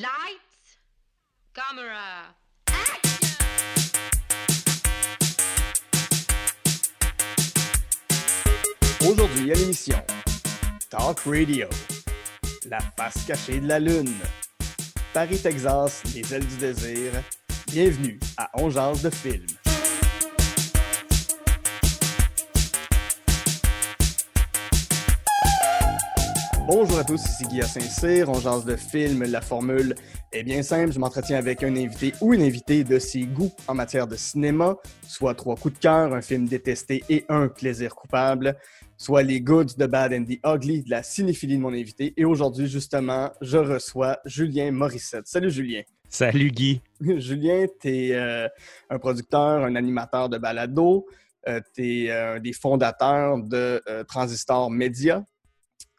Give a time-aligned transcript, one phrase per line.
[0.00, 0.78] Lights,
[1.52, 2.34] camera,
[9.02, 10.02] Aujourd'hui à l'émission
[10.88, 11.68] Talk Radio,
[12.64, 14.14] la face cachée de la Lune,
[15.12, 17.12] Paris, Texas, les ailes du désir.
[17.66, 19.44] Bienvenue à On Jase de film.
[26.72, 29.24] Bonjour à tous, ici Guy Saint-Cyr, on jase de film.
[29.24, 29.96] La formule
[30.30, 33.74] est bien simple, je m'entretiens avec un invité ou une invitée de ses goûts en
[33.74, 38.56] matière de cinéma, soit trois coups de cœur, un film détesté et un plaisir coupable,
[38.96, 42.14] soit les goods, the bad and the ugly de la cinéphilie de mon invité.
[42.16, 45.26] Et aujourd'hui, justement, je reçois Julien Morissette.
[45.26, 45.82] Salut Julien.
[46.08, 46.82] Salut Guy.
[47.00, 48.46] Julien, tu es euh,
[48.90, 51.04] un producteur, un animateur de balado.
[51.74, 55.39] tu es un des fondateurs de euh, Transistor Media, euh,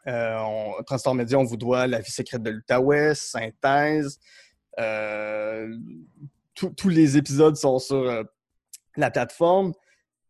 [0.06, 4.18] on, Transistor Media, on vous doit La vie secrète de l'Outaouais, Synthèse.
[4.78, 5.68] Euh,
[6.54, 8.22] tous les épisodes sont sur euh,
[8.96, 9.72] la plateforme.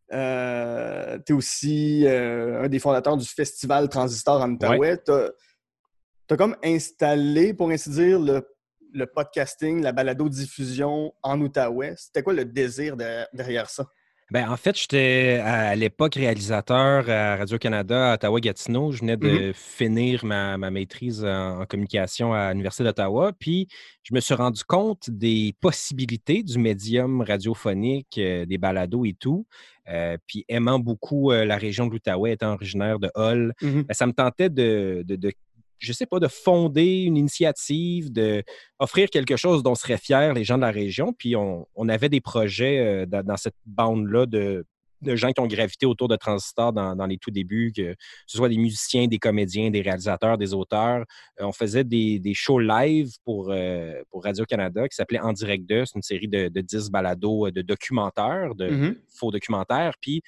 [0.09, 5.01] tu es aussi un des fondateurs du festival Transistor en Outaouais.
[5.03, 8.47] Tu as, comme installé, pour ainsi dire, le,
[8.93, 11.95] le podcasting, la balado-diffusion en Outaouais.
[11.97, 13.87] C'était quoi le désir derrière ça?
[14.31, 18.91] Ben, en fait, j'étais à l'époque réalisateur à Radio-Canada à Ottawa-Gatineau.
[18.91, 23.33] Je venais de mmh finir ma, maîtrise en, communication à l'Université d'Ottawa.
[23.37, 23.67] Puis,
[24.03, 29.45] je me suis rendu compte des possibilités du médium radiophonique, euh, des balados et tout.
[29.89, 33.93] Euh, puis, aimant beaucoup euh, la région de l'Outaouais, étant originaire de Hull, mmh ben,
[33.93, 35.31] ça me tentait de, de
[35.79, 38.43] je sais pas, de fonder une initiative, de
[38.79, 41.13] offrir quelque chose dont seraient fiers les gens de la région.
[41.13, 44.65] Puis on, avait des projets euh, dans, cette bande-là de,
[45.05, 47.93] gens qui ont gravité autour de Transistor dans, les tout débuts, que
[48.25, 51.03] ce soit des musiciens, des comédiens, des réalisateurs, des auteurs.
[51.41, 55.85] Euh, on faisait des, shows live pour, euh, pour Radio-Canada qui s'appelait En Direct 2.
[55.85, 58.95] C'est une série de, de 10 balados de documentaires, de mm-hmm.
[59.09, 59.95] faux documentaires.
[59.99, 60.21] Puis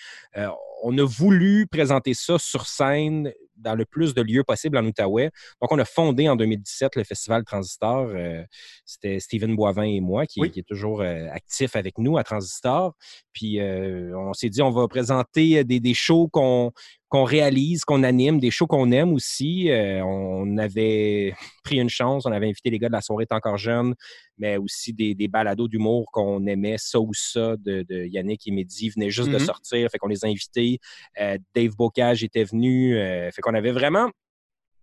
[0.83, 5.31] on a voulu présenter ça sur scène dans le plus de lieux possible en Outaouais.
[5.61, 8.09] Donc, on a fondé en 2017 le Festival Transistor.
[8.09, 8.43] Euh,
[8.85, 12.93] c'était Steven Boivin et moi qui, est toujours euh, actif avec nous à Transistor.
[13.33, 16.71] Puis, euh, on s'est dit, on va présenter des, des shows qu'on
[17.09, 19.69] qu'on réalise, qu'on anime, des shows qu'on aime aussi.
[19.69, 21.33] Euh, on avait
[21.63, 23.93] pris une chance, on avait invité les gars de la soirée encore jeune,
[24.38, 28.89] mais aussi des, des balados d'humour qu'on aimait, ça ou ça, de, Yannick et Mehdi
[28.89, 29.45] venaient juste de mm-hmm.
[29.45, 30.79] sortir, fait qu'on les a invités.
[31.19, 34.09] Euh, Dave Bocage était venu, euh, fait qu'on avait vraiment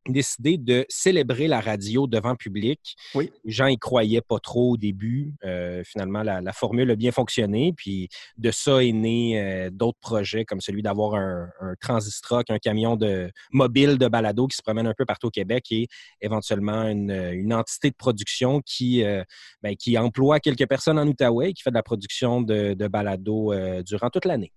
[0.09, 2.97] décidé de célébrer la radio devant public.
[3.15, 3.31] Oui.
[3.45, 5.35] Les gens y croyaient pas trop au début.
[5.45, 7.73] Euh, finalement, la, formule a bien fonctionné.
[7.77, 12.59] Puis de ça est né euh, d'autres projets comme celui d'avoir un, un transistroc, un
[12.59, 15.87] camion de mobile de balado qui se promène un peu partout au Québec et
[16.21, 19.23] éventuellement une, entité de production qui, euh,
[19.63, 22.89] ben, qui emploie quelques personnes en Outaouais et qui fait de la production de, de
[22.89, 23.53] balado
[23.83, 24.53] durant toute l'année.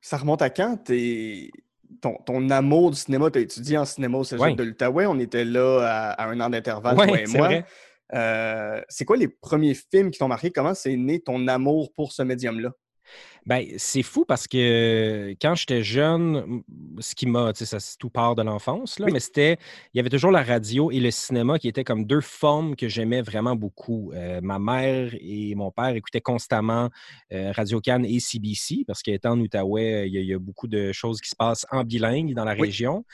[0.00, 0.76] Ça remonte à quand?
[0.84, 1.50] T'es
[2.00, 5.06] ton, amour du cinéma, tu as étudié en cinéma au Cégep de l'Outaouais.
[5.06, 7.50] On était là à, un an d'intervalle, toi et moi.
[8.14, 10.50] Euh, c'est quoi les premiers films qui t'ont marqué?
[10.50, 12.72] Comment c'est né ton amour pour ce médium-là?
[13.48, 16.62] Ben, c'est fou parce que quand j'étais jeune,
[16.98, 19.56] ce qui m'a, tu sais, ça tout part de l'enfance, là, mais c'était,
[19.94, 22.88] il y avait toujours la radio et le cinéma qui étaient comme deux formes que
[22.88, 24.12] j'aimais vraiment beaucoup.
[24.12, 26.90] Euh, ma mère et mon père écoutaient constamment
[27.32, 31.20] euh, Radio Cannes et CBC parce qu'étant en Outaouais, il y, a, beaucoup de choses
[31.22, 33.04] qui se passent en bilingue dans la région.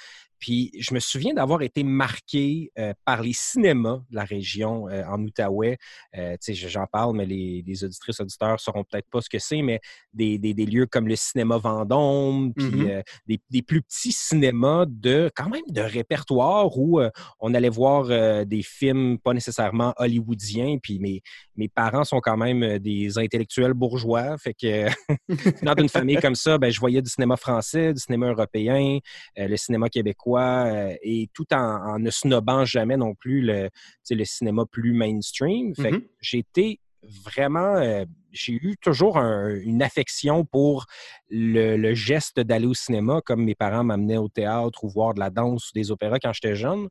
[0.45, 5.03] Puis je me souviens d'avoir été marqué euh, par les cinémas de la région euh,
[5.07, 5.79] en Outaouais.
[6.19, 9.81] Euh, j'en parle, mais les, les, auditrices, auditeurs sauront peut-être pas ce que c'est, mais
[10.13, 13.03] des, des, lieux comme le cinéma Vendôme, puis mm-hmm.
[13.27, 17.01] des, des, plus petits cinémas de quand même de répertoire où
[17.41, 20.77] on allait voir des films pas nécessairement hollywoodiens.
[20.83, 21.23] Puis mes,
[21.57, 24.37] mes parents sont quand même des intellectuels bourgeois.
[24.37, 24.89] Fait que
[25.65, 28.99] dans une famille comme ça, ben, je voyais du cinéma français, du cinéma européen,
[29.37, 33.71] le cinéma québécois euh, et tout en, ne snobant jamais non plus le,
[34.11, 35.75] le cinéma plus mainstream.
[35.75, 36.09] Fait mm-hmm.
[36.21, 36.81] j'ai été
[37.25, 40.87] vraiment, euh, j'ai eu toujours une affection pour
[41.31, 45.31] le, geste d'aller au cinéma, comme mes parents m'amenaient au théâtre ou voir de la
[45.31, 46.89] danse ou des opéras quand j'étais jeune.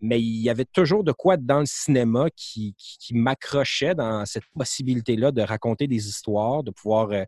[0.00, 2.74] Mais il y avait toujours de quoi dans le cinéma qui,
[3.12, 7.24] m'accrochait dans cette possibilité-là de raconter des histoires, de pouvoir euh,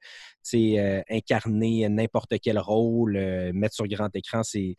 [0.54, 3.18] euh, incarner n'importe quel rôle,
[3.52, 4.42] mettre sur grand écran.
[4.42, 4.76] C'est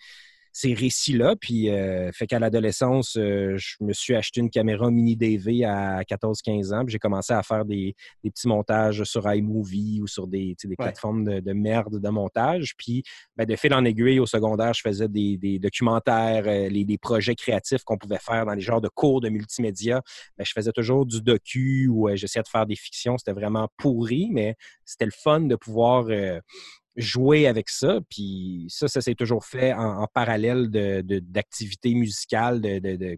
[0.53, 1.35] ces récits-là.
[1.39, 6.03] Puis, euh, fait qu'à l'adolescence, euh, je me suis acheté une caméra mini DV à
[6.03, 6.83] 14-15 ans.
[6.83, 11.41] Puis j'ai commencé à faire des, petits montages sur iMovie ou sur des, des plateformes
[11.41, 12.73] de, merde de montage.
[12.77, 13.03] Puis,
[13.35, 17.83] ben, de fil en aiguille, au secondaire, je faisais des, documentaires, euh, les, projets créatifs
[17.83, 20.01] qu'on pouvait faire dans les genres de cours de multimédia.
[20.37, 23.17] Ben, je faisais toujours du docu ou j'essayais de faire des fictions.
[23.17, 26.07] C'était vraiment pourri, mais c'était le fun de pouvoir
[26.97, 27.99] jouer avec ça.
[28.09, 33.17] Puis ça, ça s'est toujours fait en, parallèle d'activités de, musicales, de, de,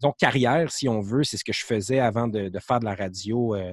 [0.00, 1.24] disons, carrière, si on veut.
[1.24, 3.54] C'est ce que je faisais avant de, faire de la radio.
[3.54, 3.72] Euh,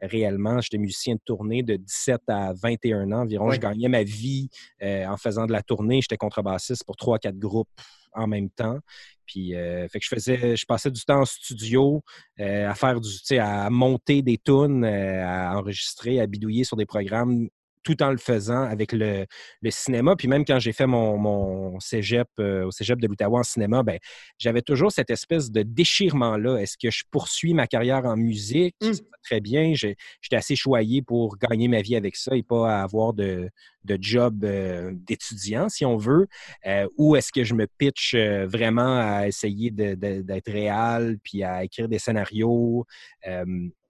[0.00, 3.50] réellement, j'étais musicien de tournée de 17 à 21 ans environ.
[3.50, 4.48] Je gagnais ma vie
[4.82, 6.00] euh, en faisant de la tournée.
[6.00, 7.68] J'étais contrebassiste pour trois, quatre groupes
[8.12, 8.78] en même temps.
[9.26, 12.02] Puis, euh, fait que je faisais, je passais du temps en studio
[12.38, 17.48] à faire du, à monter des tunes, à enregistrer, à bidouiller sur des programmes
[17.84, 19.26] tout en le faisant avec le,
[19.68, 20.16] cinéma.
[20.16, 23.82] Puis même quand j'ai fait mon, mon cégep euh, au cégep de l'Outaouais en cinéma,
[23.82, 23.98] ben,
[24.38, 26.56] j'avais toujours cette espèce de déchirement-là.
[26.58, 28.74] Est-ce que je poursuis ma carrière en musique?
[28.82, 28.92] Mmh.
[29.22, 29.74] très bien.
[29.74, 33.50] J'étais assez choyé pour gagner ma vie avec ça et pas avoir de,
[33.84, 36.26] de job euh, d'étudiant, si on veut.
[36.66, 41.88] Euh, ou est-ce que je me pitch vraiment à essayer d'être réel puis à écrire
[41.88, 42.86] des scénarios?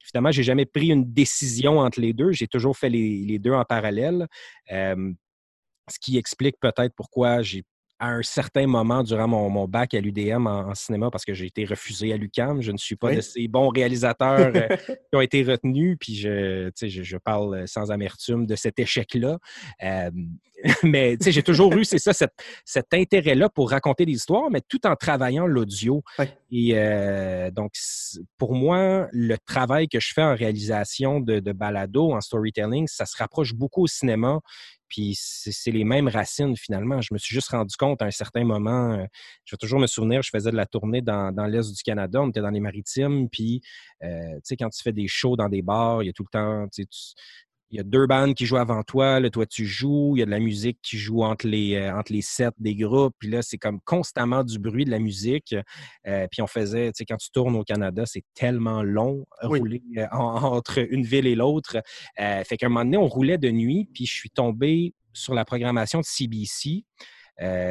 [0.05, 2.31] Finalement, j'ai jamais pris une décision entre les deux.
[2.33, 4.27] J'ai toujours fait les, deux en parallèle.
[4.71, 5.13] Euh,
[5.91, 7.65] ce qui explique peut-être pourquoi j'ai
[8.05, 11.65] à un certain moment durant mon, bac à l'UDM en, cinéma parce que j'ai été
[11.65, 12.61] refusé à l'UCAM.
[12.61, 15.97] Je ne suis pas de ces bons réalisateurs euh, qui ont été retenus.
[15.99, 19.39] Puis je, je, parle sans amertume de cet échec-là.
[19.83, 20.11] Euh,
[20.83, 24.97] mais j'ai toujours eu, c'est ça, cet, intérêt-là pour raconter des histoires, mais tout en
[24.97, 26.03] travaillant l'audio.
[26.51, 27.73] Et euh, donc,
[28.39, 33.07] pour moi, le travail que je fais en réalisation de, de balado, en storytelling, ça
[33.07, 34.41] se rapproche beaucoup au cinéma
[34.89, 37.01] puis c'est les mêmes racines finalement.
[37.01, 39.05] Je me suis juste rendu compte à un certain moment, euh,
[39.45, 42.29] je vais toujours me souvenir, je faisais de la tournée dans, l'Est du Canada, on
[42.29, 43.61] était dans les maritimes, puis
[44.03, 46.25] euh, tu sais, quand tu fais des shows dans des bars, il y a tout
[46.25, 46.87] le temps, tu
[47.71, 50.23] il y a deux bandes qui jouent avant toi, là, toi tu joues, il y
[50.23, 53.29] a de la musique qui joue entre les, euh, entre les sets des groupes, puis
[53.29, 55.55] là, c'est comme constamment du bruit de la musique.
[56.07, 59.83] Euh, puis on faisait, tu sais, quand tu tournes au Canada, c'est tellement long, rouler
[59.97, 61.79] euh, entre une ville et l'autre.
[62.17, 65.45] fait qu'à un moment donné, on roulait de nuit, puis je suis tombé sur la
[65.45, 66.85] programmation de CBC,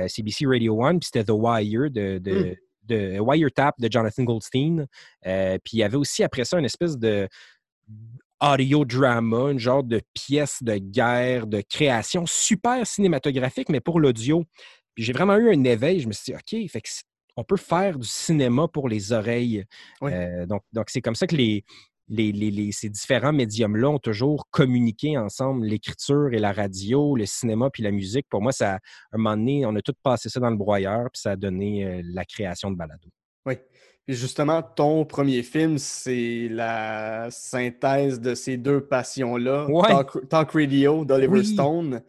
[0.08, 2.56] CBC Radio One, puis c'était The Wire de, de mmh.
[2.84, 4.88] de Wiretap de Jonathan Goldstein.
[5.22, 7.28] puis il y avait aussi après ça une espèce de
[8.44, 14.44] audio drama, une genre de pièce de guerre, de création super cinématographique, mais pour l'audio.
[14.96, 16.02] Puis j'ai vraiment eu un éveil.
[16.02, 16.84] Je me suis dit, OK, fait
[17.36, 19.66] on peut faire du cinéma pour les oreilles.
[20.04, 21.64] Euh, donc, donc c'est comme ça que les,
[22.10, 27.82] les, ces différents médiums-là ont toujours communiqué ensemble, l'écriture et la radio, le cinéma puis
[27.82, 28.28] la musique.
[28.30, 28.80] Pour moi, ça, à
[29.14, 31.86] un moment donné, on a tout passé ça dans le broyeur, puis ça a donné
[31.86, 33.10] euh, la création de Balado.
[33.46, 33.56] Oui.
[34.08, 39.68] Et justement, ton premier film, c'est la synthèse de ces deux passions-là.
[40.30, 42.02] Talk, Radio d'Oliver Stone.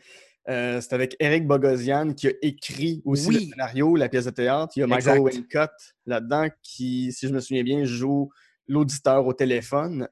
[0.48, 4.72] Euh, c'est avec Eric Bogosian qui a écrit aussi le scénario, la pièce de théâtre.
[4.76, 5.70] Il y a Michael Wincott
[6.04, 8.28] là-dedans qui, si je me souviens bien, joue
[8.66, 10.08] l'auditeur au téléphone.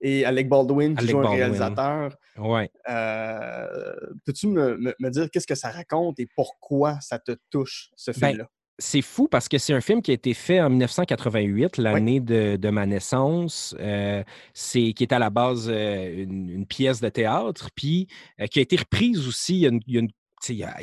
[0.00, 2.16] Et Alec Baldwin qui joue un réalisateur.
[2.38, 2.70] Ouais.
[2.88, 8.28] Euh, peux-tu me, dire qu'est-ce que ça raconte et pourquoi ça te touche, ce ben,
[8.28, 8.48] film-là?
[8.78, 12.70] C'est fou parce que c'est un film qui a été fait en 1988, l'année de,
[12.70, 13.74] ma naissance.
[13.80, 14.22] Euh,
[14.54, 18.06] c'est qui est à la base euh, une, pièce de théâtre, puis
[18.40, 20.10] euh, qui a été reprise aussi il
[20.50, 20.76] y a,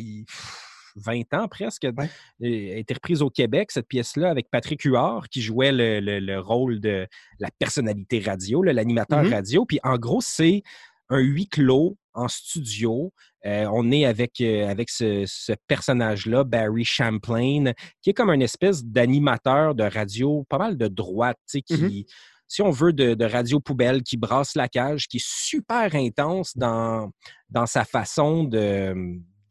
[0.97, 1.85] 20 ans presque.
[1.85, 2.07] a
[2.41, 7.07] été reprise au Québec, cette pièce-là, avec Patrick Huard, qui jouait le, rôle de
[7.39, 9.33] la personnalité radio, l'animateur mm-hmm.
[9.33, 9.65] radio.
[9.65, 10.63] Puis en gros, c'est
[11.09, 13.13] un huis clos en studio.
[13.45, 18.83] Euh, on est avec, euh, avec ce, personnage-là, Barry Champlain, qui est comme une espèce
[18.83, 22.07] d'animateur de radio, pas mal de droite, qui,
[22.47, 27.11] si on veut, de, radio poubelle, qui brasse la cage, qui est super intense dans,
[27.49, 28.95] dans sa façon de,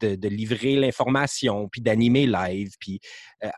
[0.01, 2.71] de, livrer l'information, puis d'animer live.
[2.79, 2.99] Puis
[3.45, 3.49] euh,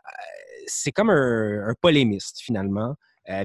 [0.66, 2.94] c'est comme un, polémiste, finalement.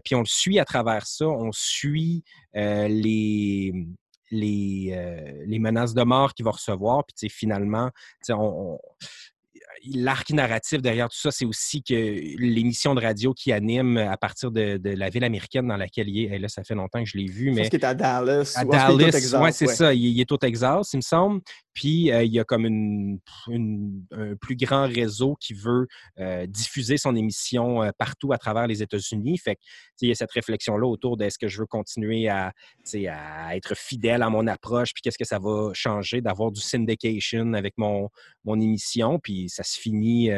[0.05, 1.25] puis on le suit à travers ça.
[1.25, 2.23] On suit
[2.53, 3.73] les,
[4.33, 7.03] les, euh, les menaces de mort qu'il va recevoir.
[7.05, 7.89] Puis finalement,
[9.85, 14.51] l'arc narratif derrière tout ça, c'est aussi que l'émission de radio qui anime à partir
[14.51, 17.17] de, la ville américaine dans laquelle il est, et là, ça fait longtemps que je
[17.17, 17.67] l'ai vu, mais...
[17.67, 18.53] est à Dallas.
[18.55, 21.41] À Dallas, oui, c'est ça, il, est au Texas, il me semble.
[21.73, 25.87] Puis il y a comme un plus grand réseau qui veut
[26.47, 29.37] diffuser son émission partout à travers les États-Unis.
[29.37, 29.61] Fait que,
[30.01, 32.51] il y a cette réflexion-là autour de est-ce que je veux continuer à,
[33.09, 37.53] à être fidèle à mon approche, puis qu'est-ce que ça va changer d'avoir du syndication
[37.53, 38.09] avec mon,
[38.43, 39.19] mon émission.
[39.19, 40.29] Puis ça se finit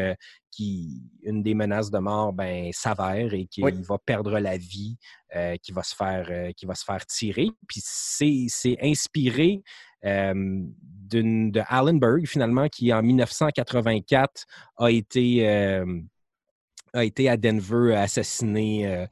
[0.56, 4.98] qui une des menaces de mort ben, s'avère et qu'il va perdre la vie,
[5.36, 7.50] euh, qui va se faire euh, qui va se faire tirer.
[7.68, 9.62] Puis c'est inspiré
[10.06, 14.46] euh, de Alan Berg, finalement, qui en 1984
[14.78, 15.44] a été
[16.96, 19.06] a été à Denver assassiné,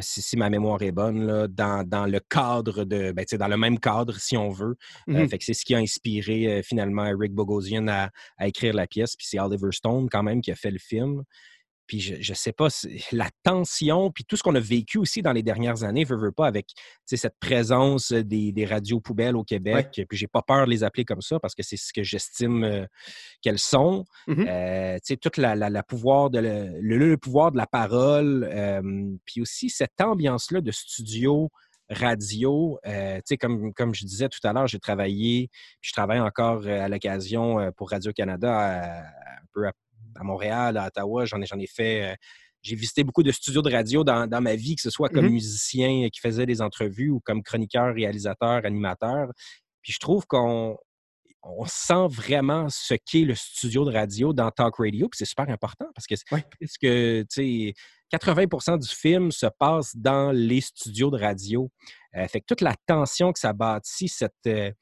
[0.00, 4.18] si, ma mémoire est bonne, là, dans, le cadre de, ben, dans le même cadre,
[4.18, 4.76] si on veut.
[5.06, 8.86] Mmh fait que c'est ce qui a inspiré finalement Rick Bogosian à, à, écrire la
[8.86, 9.14] pièce.
[9.16, 11.22] Puis c'est Oliver Stone quand même qui a fait le film.
[11.88, 12.68] Puis je, ne sais pas,
[13.12, 16.32] la tension, puis tout ce qu'on a vécu aussi dans les dernières années, veux, veux
[16.32, 16.66] pas, avec
[17.06, 19.88] cette présence des, radios poubelles au Québec.
[19.92, 22.02] Puis Puis j'ai pas peur de les appeler comme ça parce que c'est ce que
[22.02, 22.86] j'estime euh,
[23.40, 24.04] qu'elles sont.
[24.26, 28.82] Mmh euh, tu sais, tout la, pouvoir de le, pouvoir de la parole, euh,
[29.24, 31.50] puis aussi cette ambiance-là de studio
[31.90, 32.78] radio.
[32.84, 32.92] tu
[33.24, 35.48] sais, comme, comme je disais tout à l'heure, j'ai travaillé,
[35.80, 39.72] puis je travaille encore à l'occasion pour Radio-Canada un peu à
[40.16, 42.12] à Montréal, à Ottawa, j'en ai, j'en ai fait.
[42.12, 42.14] Euh,
[42.62, 45.30] j'ai visité beaucoup de studios de radio dans, ma vie, que ce soit comme mmh
[45.30, 49.28] musicien qui faisait des entrevues ou comme chroniqueur, réalisateur, animateur.
[49.82, 50.76] Puis je trouve qu'on
[51.42, 55.48] on sent vraiment ce qu'est le studio de radio dans Talk Radio, puis c'est super
[55.48, 56.14] important parce que,
[56.80, 57.74] que tu sais,
[58.12, 61.70] 80% du film se passe dans les studios de radio.
[62.16, 64.72] Euh, fait que toute la tension que ça bâtit, cette, euh,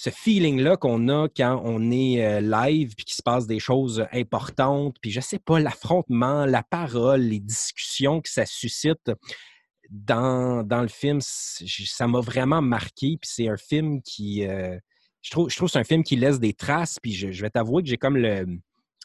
[0.00, 4.06] ce feeling-là qu'on a quand on est euh, live puis qu'il se passe des choses
[4.12, 9.10] importantes, puis je sais pas, l'affrontement, la parole, les discussions que ça suscite
[9.90, 13.18] dans, dans le film, ça m'a vraiment marqué.
[13.20, 14.46] Puis c'est un film qui.
[14.46, 14.78] Euh,
[15.20, 16.98] je trouve, je trouve que c'est un film qui laisse des traces.
[17.02, 18.46] Puis je vais t'avouer que j'ai comme le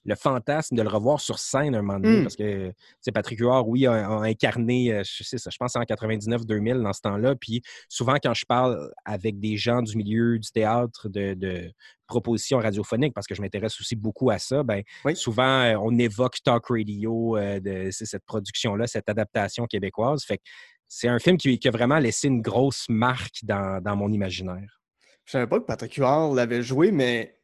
[0.05, 2.23] le fantasme de le revoir sur scène un moment donné, mmh.
[2.23, 2.71] parce que
[3.11, 7.01] Patrick Huard, oui, a, incarné, euh, je sais ça, je pense en 99-2000 dans ce
[7.01, 7.35] temps-là.
[7.35, 11.71] Puis souvent, quand je parle avec des gens du milieu du théâtre, de,
[12.07, 14.83] propositions radiophoniques, parce que je m'intéresse aussi beaucoup à ça, ben,
[15.15, 20.23] souvent, euh, on évoque Talk Radio, euh, de, cette production-là, cette adaptation québécoise.
[20.23, 20.43] Fait que
[20.87, 24.81] c'est un film qui, a vraiment laissé une grosse marque dans, dans mon imaginaire.
[25.25, 27.34] Je savais pas que Patrick Huard l'avait joué, mais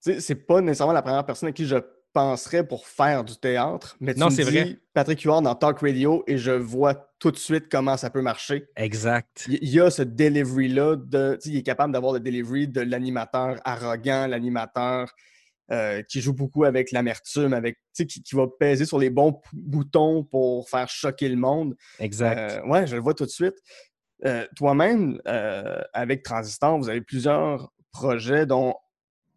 [0.00, 1.76] c'est pas nécessairement la première personne à qui je
[2.12, 4.78] penserais pour faire du théâtre, mais tu non, c'est vrai.
[4.94, 8.66] Patrick Huard dans Talk Radio et je vois tout de suite comment ça peut marcher.
[8.76, 9.46] Exact.
[9.48, 14.26] Il y, a ce delivery-là, de, il est capable d'avoir le delivery de l'animateur arrogant,
[14.26, 15.12] l'animateur
[15.70, 20.24] euh, qui joue beaucoup avec l'amertume, avec qui, qui va peser sur les bons boutons
[20.24, 21.76] pour faire choquer le monde.
[21.98, 22.38] Exact.
[22.38, 23.56] Euh, ouais, je le vois tout de suite.
[24.24, 25.20] Euh, toi-même,
[25.92, 28.74] avec Transistor, vous avez plusieurs projets dont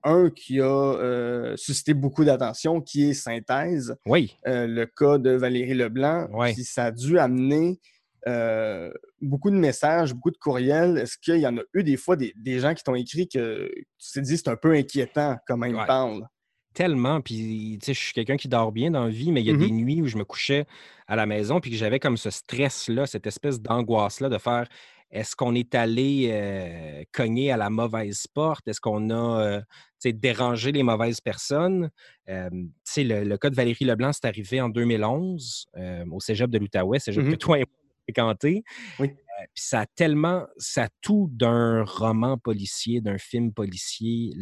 [0.04, 3.96] un qui a euh, suscité beaucoup d'attention, qui est Synthèse.
[4.06, 4.38] Oui.
[4.48, 6.28] Euh, le cas de Valérie Leblanc.
[6.34, 6.56] Oui.
[6.64, 7.80] ça a dû amener
[8.28, 8.92] euh,
[9.22, 10.98] beaucoup de messages, beaucoup de courriels.
[10.98, 14.12] Est-ce qu'il y en a eu des fois des, gens qui t'ont écrit que tu
[14.14, 16.28] t'es dit c'est un peu inquiétant comment ils parlent?
[16.74, 17.20] Tellement.
[17.20, 19.50] Puis, tu sais, je suis quelqu'un qui dort bien dans la vie, mais il y
[19.50, 19.72] a des mm-hmm.
[19.72, 20.66] nuits où je me couchais
[21.06, 24.68] à la maison puis que j'avais comme ce stress-là, cette espèce d'angoisse-là de faire
[25.14, 28.66] est-ce qu'on est allé cogner à la mauvaise porte?
[28.70, 29.62] Est-ce qu'on a
[30.06, 31.90] dérangé les mauvaises personnes?
[32.28, 35.68] le, le, cas de Valérie Leblanc, c'est arrivé en 2011
[36.12, 38.64] au cégep de l'Outaouais, cégep mmh que toi et moi fréquenté.
[39.00, 39.10] Oui.
[39.10, 44.34] puis ça a tellement, ça a tout d'un roman policier, d'un film policier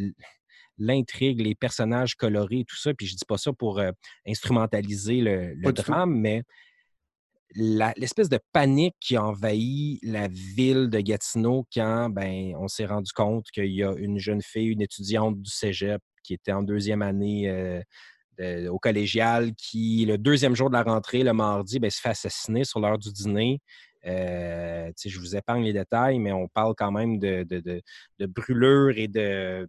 [0.78, 2.94] l'intrigue, les personnages colorés, tout ça.
[2.94, 3.82] Puis je dis pas ça pour
[4.26, 6.42] instrumentaliser le, le drame, mais
[7.54, 13.46] l'espèce de panique qui envahit la ville de Gatineau quand ben, on s'est rendu compte
[13.52, 17.48] qu'il y a une jeune fille, une étudiante du cégep qui était en deuxième année
[18.40, 22.10] euh, au collégial, qui, le deuxième jour de la rentrée, le mardi, ben, se fait
[22.10, 23.60] assassiner sur l'heure du dîner.
[24.06, 27.60] Euh, je vous épargne les détails, mais on parle quand même de, de,
[28.18, 29.68] de brûlures et de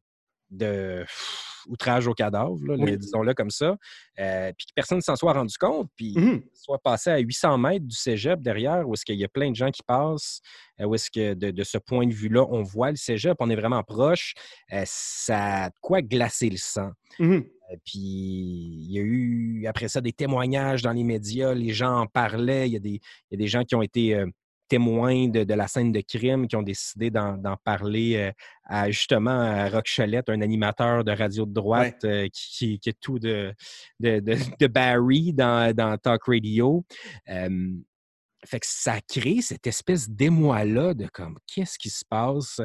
[0.52, 1.06] de
[1.68, 2.58] outrage au cadavre,
[2.98, 3.78] disons-le comme ça,
[4.20, 7.58] euh, puis que personne ne s'en soit rendu compte, puis mmh soit passé à 800
[7.58, 10.42] mètres du cégep derrière, où est-ce qu'il y a plein de gens qui passent,
[10.80, 13.56] euh, où est-ce que de, ce point de vue-là, on voit le cégep, on est
[13.56, 14.34] vraiment proche,
[14.72, 16.92] euh, ça a de quoi glacer le sang.
[17.20, 17.40] Mmh
[17.86, 22.06] puis il y a eu, après ça, des témoignages dans les médias, les gens en
[22.06, 24.26] parlaient, il y a des, il y a des gens qui ont été
[24.72, 28.32] témoins de, la scène de crime qui ont décidé d'en parler euh,
[28.64, 33.20] à justement à Rock Cholette, un animateur de radio de droite euh, qui, est tout
[33.20, 33.54] de,
[34.00, 36.86] de, Barry dans, dans, Talk Radio.
[37.28, 42.62] fait que ça crée cette espèce d'émoi-là de comme qu'est-ce qui se passe?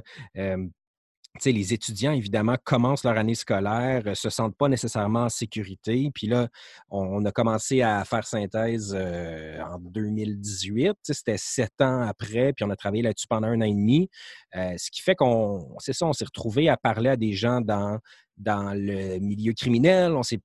[1.44, 6.10] Les étudiants, évidemment, commencent leur année scolaire, ne se sentent pas nécessairement en sécurité.
[6.14, 6.48] Puis là,
[6.90, 10.96] on, a commencé à faire synthèse en 2018.
[11.02, 14.08] C'était sept ans après, puis on a travaillé là-dessus pendant un an et demi.
[14.54, 17.98] ce qui fait qu'on, c'est ça, on s'est retrouvé à parler à des gens dans,
[18.36, 20.12] dans le milieu criminel.
[20.12, 20.40] On s'est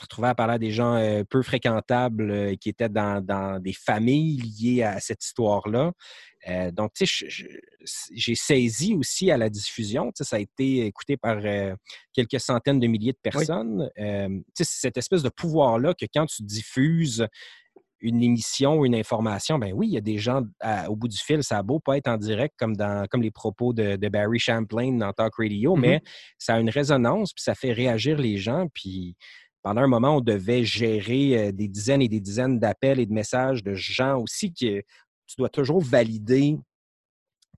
[0.00, 4.82] retrouvé à parler à des gens peu fréquentables qui étaient dans, dans, des familles liées
[4.82, 5.92] à cette histoire-là.
[6.48, 7.28] Euh, donc, tu sais,
[8.12, 11.74] j'ai saisi aussi à la diffusion, tu sais, ça a été écouté par euh,
[12.12, 13.90] quelques centaines de milliers de personnes.
[13.98, 17.26] Euh, tu sais, cette espèce de pouvoir-là que quand tu diffuses
[18.00, 20.42] une émission ou une information, ben oui, il y a des gens
[20.86, 23.30] au bout du fil, ça a beau pas être en direct comme dans comme les
[23.30, 25.80] propos de, Barry Champlain dans Talk Radio, mm-hmm.
[25.80, 26.02] mais
[26.38, 29.16] ça a une résonance, puis ça fait réagir les gens, puis
[29.62, 33.64] pendant un moment, on devait gérer des dizaines et des dizaines d'appels et de messages
[33.64, 34.82] de gens aussi qui
[35.26, 36.58] tu dois toujours valider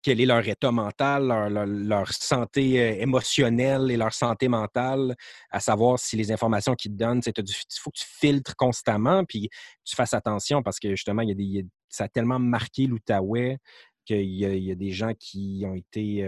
[0.03, 5.17] quel est leur état mental, leur, santé euh, émotionnelle et leur santé mentale,
[5.51, 7.33] à savoir si les informations qu'ils te donnent, il
[7.81, 9.49] faut que tu filtres constamment, puis
[9.85, 13.59] tu fasses attention parce que justement, il y a ça a tellement marqué l'Outaouais
[14.05, 16.23] qu'il y, a des gens qui ont été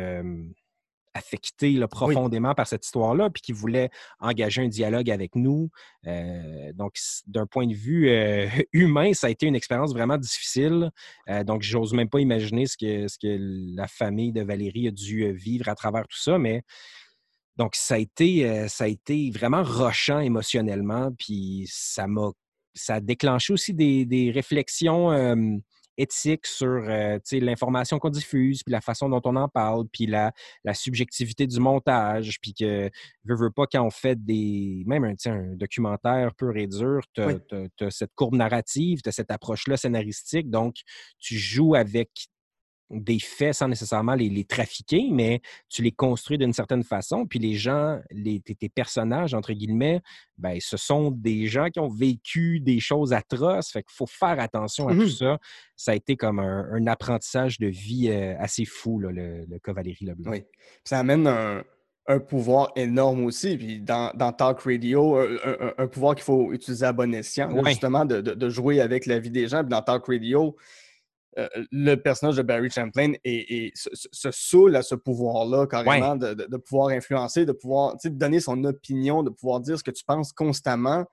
[1.15, 3.91] affecté profondément par cette histoire-là, puis qui voulait
[4.21, 5.71] engager un dialogue avec nous.
[6.07, 6.95] Euh, donc,
[7.27, 10.91] d'un point de vue euh, humain, ça a été une expérience vraiment difficile.
[11.29, 13.37] Euh, donc, j'ose même pas imaginer ce que, ce que
[13.77, 16.63] la famille de Valérie a dû vivre à travers tout ça, mais
[17.57, 22.31] donc, ça a été, ça a été vraiment rochant émotionnellement, puis ça m'a
[22.73, 25.11] ça a déclenché aussi des, des réflexions
[26.01, 30.33] éthique sur euh, l'information qu'on diffuse, puis la façon dont on en parle, puis la,
[30.73, 32.91] subjectivité du montage, puis que,
[33.25, 34.83] veux, veux pas, quand on fait des.
[34.87, 39.31] Même un, un documentaire pur et dur, tu as, cette courbe narrative, tu as cette
[39.31, 40.77] approche-là scénaristique, donc
[41.19, 42.30] tu joues avec
[42.91, 47.27] des faits sans nécessairement les, trafiquer, mais tu les construis d'une certaine façon.
[47.27, 50.01] Puis les gens, les, tes, personnages, entre guillemets,
[50.39, 53.71] ben, ce sont des gens qui ont vécu des choses atroces.
[53.71, 55.39] Fait qu'il faut faire attention à tout mmh ça.
[55.77, 60.05] Ça a été comme un, apprentissage de vie euh, assez fou, le, le, cas Valérie
[60.05, 60.31] Leblanc.
[60.33, 60.43] Oui.
[60.85, 61.63] Ça amène un,
[62.19, 63.57] pouvoir énorme aussi.
[63.57, 68.49] Puis dans, Talk Radio, un, pouvoir qu'il faut utiliser à bon escient, justement, de, de,
[68.49, 69.61] jouer avec la vie des gens.
[69.61, 70.57] Puis dans Talk Radio,
[71.39, 76.89] euh, le personnage de Barry Champlain et, se, saoule à ce pouvoir-là, carrément, de, pouvoir
[76.89, 81.05] influencer, de pouvoir donner son opinion, de pouvoir dire ce que tu penses constamment.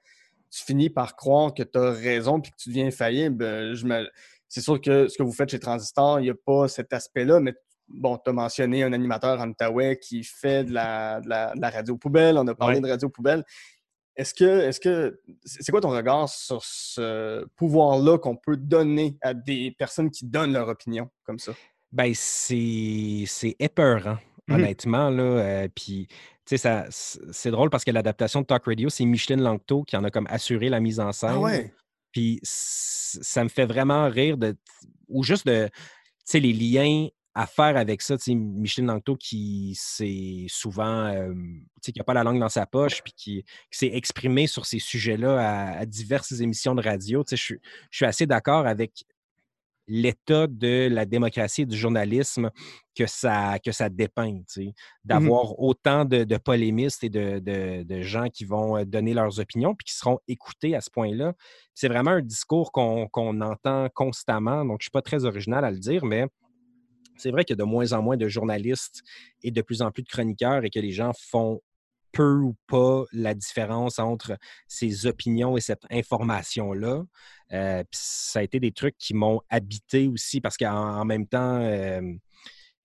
[0.49, 3.43] Tu finis par croire que tu as raison puis que tu deviens infaillible.
[3.43, 4.05] Euh,
[4.47, 7.39] c'est sûr que ce que vous faites chez Transistor, il n'y a pas cet aspect-là,
[7.39, 7.53] mais
[7.87, 11.21] bon, tu as mentionné un animateur en Outaouais qui fait de la,
[11.61, 12.37] radio poubelle.
[12.37, 13.43] On a parlé de radio poubelle.
[14.17, 19.35] Est-ce que, est-ce que, c'est quoi ton regard sur ce pouvoir-là qu'on peut donner à
[19.35, 21.53] des personnes qui donnent leur opinion comme ça?
[21.91, 25.23] Ben, c'est, c'est épeurant, mmh honnêtement, là.
[25.23, 26.07] Euh, puis,
[26.45, 30.03] tu sais, c'est drôle parce que l'adaptation de Talk Radio, c'est Micheline Langto qui en
[30.03, 31.33] a comme assuré la mise en ah scène.
[31.35, 31.73] Ah ouais?
[32.11, 34.57] Puis, ça me fait vraiment rire de,
[35.07, 35.71] ou juste de, tu
[36.25, 38.15] sais, les liens à faire avec ça.
[38.27, 41.13] Michel Nancto qui s'est souvent,
[41.83, 45.77] qui n'a pas la langue dans sa poche, puis qui, s'est exprimé sur ces sujets-là
[45.77, 47.23] à, diverses émissions de radio.
[47.29, 49.05] Je, suis assez d'accord avec
[49.87, 52.49] l'état de la démocratie et du journalisme
[52.95, 54.41] que ça, que ça dépeint.
[54.57, 54.71] Mmh
[55.05, 60.17] d'avoir autant de, polémistes et de, gens qui vont donner leurs opinions puis qui seront
[60.27, 61.35] écoutés à ce point-là.
[61.75, 65.69] C'est vraiment un discours qu'on entend constamment, donc je ne suis pas très original à
[65.69, 66.25] le dire, mais
[67.17, 69.01] c'est vrai qu'il y a de moins en moins de journalistes
[69.43, 71.61] et de plus en plus de chroniqueurs et que les gens font
[72.11, 77.03] peu ou pas la différence entre ces opinions et cette information-là.
[77.53, 82.01] Euh, ça a été des trucs qui m'ont habité aussi parce qu'en même temps, euh,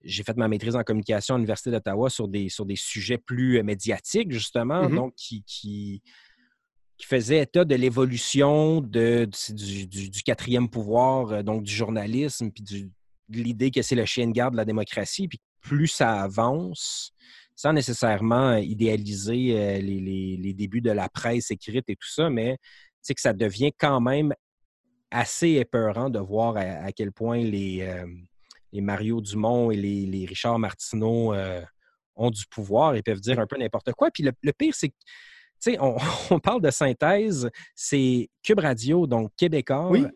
[0.04, 3.58] j'ai fait ma maîtrise en communication à l'Université d'Ottawa sur des, sur des sujets plus
[3.58, 6.02] euh, médiatiques, justement, mmh donc qui, qui,
[7.04, 9.26] faisait état de l'évolution du,
[9.88, 12.92] du, quatrième pouvoir, donc du journalisme, puis du,
[13.34, 17.12] l'idée que c'est le chien de garde de la démocratie, puis plus ça avance,
[17.54, 22.58] sans nécessairement idéaliser euh, les, débuts de la presse écrite et tout ça, mais
[23.08, 24.32] que ça devient quand même
[25.10, 28.06] assez épeurant de voir à, quel point les, euh,
[28.72, 31.62] les, Mario Dumont et les, Richard Martineau euh,
[32.16, 34.10] ont du pouvoir et peuvent dire un peu n'importe quoi.
[34.10, 35.96] Puis le, pire, c'est que on,
[36.30, 40.06] on, parle de synthèse, c'est Cube Radio, donc québécois, oui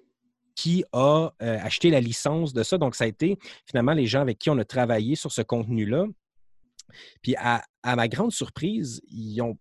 [0.56, 2.78] qui a euh, acheté la licence de ça.
[2.78, 6.06] Donc, ça a été finalement les gens avec qui on a travaillé sur ce contenu-là.
[7.22, 9.56] Puis, à, ma grande surprise, ils ont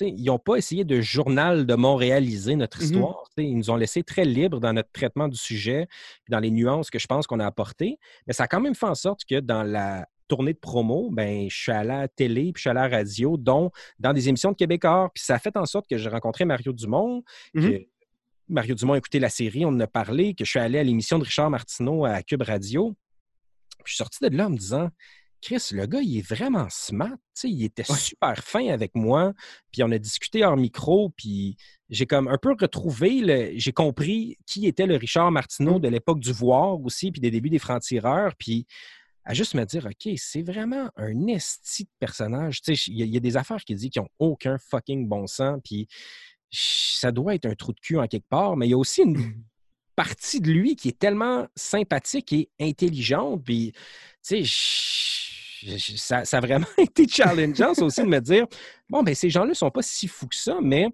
[0.00, 3.24] ils n'ont pas essayé de journal de Montréaliser notre mmh histoire.
[3.36, 5.88] Ils nous ont laissé très libres dans notre traitement du sujet,
[6.28, 7.98] dans les nuances que je pense qu'on a apportées.
[8.28, 11.50] Mais ça a quand même fait en sorte que dans la tournée de promo, ben,
[11.50, 14.12] je suis allé à la télé, puis je suis allé à la radio, dont dans
[14.12, 15.10] des émissions de Québécois.
[15.12, 17.84] Puis ça a fait en sorte que j'ai rencontré Mario Dumont, que
[18.50, 20.82] Mario Dumont a écouté la série, on en a parlé, que je suis allé à
[20.82, 22.94] l'émission de Richard Martineau à Cube Radio.
[23.84, 24.90] Puis je suis sorti de là en me disant,
[25.40, 27.16] Chris, le gars, il est vraiment smart.
[27.44, 27.96] Il était Ouais.
[27.96, 29.32] super fin avec moi.
[29.72, 31.08] Puis on a discuté hors micro.
[31.16, 31.56] Puis
[31.88, 35.80] j'ai comme un peu retrouvé, j'ai compris qui était le Richard Martineau Mm.
[35.82, 38.34] de l'époque du Voir aussi, puis des débuts des Francs-Tireurs.
[38.38, 38.66] Puis
[39.24, 42.60] à juste me dire, OK, c'est vraiment un esti de personnage.
[42.88, 45.58] Il y, y a des affaires qui disent qui n'ont aucun fucking bon sens.
[45.64, 45.88] Puis
[46.50, 48.56] ça doit être un trou de cul en quelque part.
[48.56, 49.34] Mais il y a aussi une
[49.96, 53.42] partie de lui qui est tellement sympathique et intelligente.
[53.44, 53.78] Puis, tu
[54.22, 58.46] sais, je- je- ça, ça a vraiment été challengeant, ça aussi, de me dire,
[58.88, 60.88] bon, ben ces gens-là sont pas si fous que ça, mais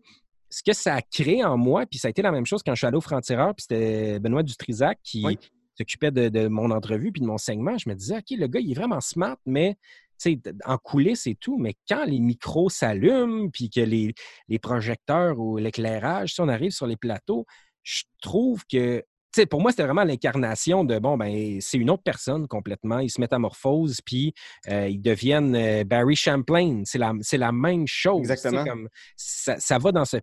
[0.50, 2.74] ce que ça a créé en moi, puis ça a été la même chose quand
[2.74, 5.38] je suis allé au Franc-Tireur, puis c'était Benoît Dutrisac qui Oui.
[5.76, 7.76] s'occupait de, de mon entrevue puis de mon segment.
[7.78, 9.76] Je me disais, OK, le gars, il est vraiment smart, mais
[10.18, 14.14] sais, en coulisses et tout, mais quand les micros s'allument, puis que les,
[14.48, 17.46] les projecteurs ou l'éclairage, si on arrive sur les plateaux,
[17.83, 19.05] je trouve que,
[19.50, 23.00] pour moi, c'était vraiment l'incarnation de, bon, ben, c'est une autre personne complètement.
[23.00, 24.35] Ils se métamorphosent, puis
[24.68, 26.83] euh, ils deviennent euh, Barry Champlain.
[26.85, 28.20] C'est la, même chose.
[28.20, 28.64] Exactement.
[28.64, 30.16] Comme, ça, ça va dans ce,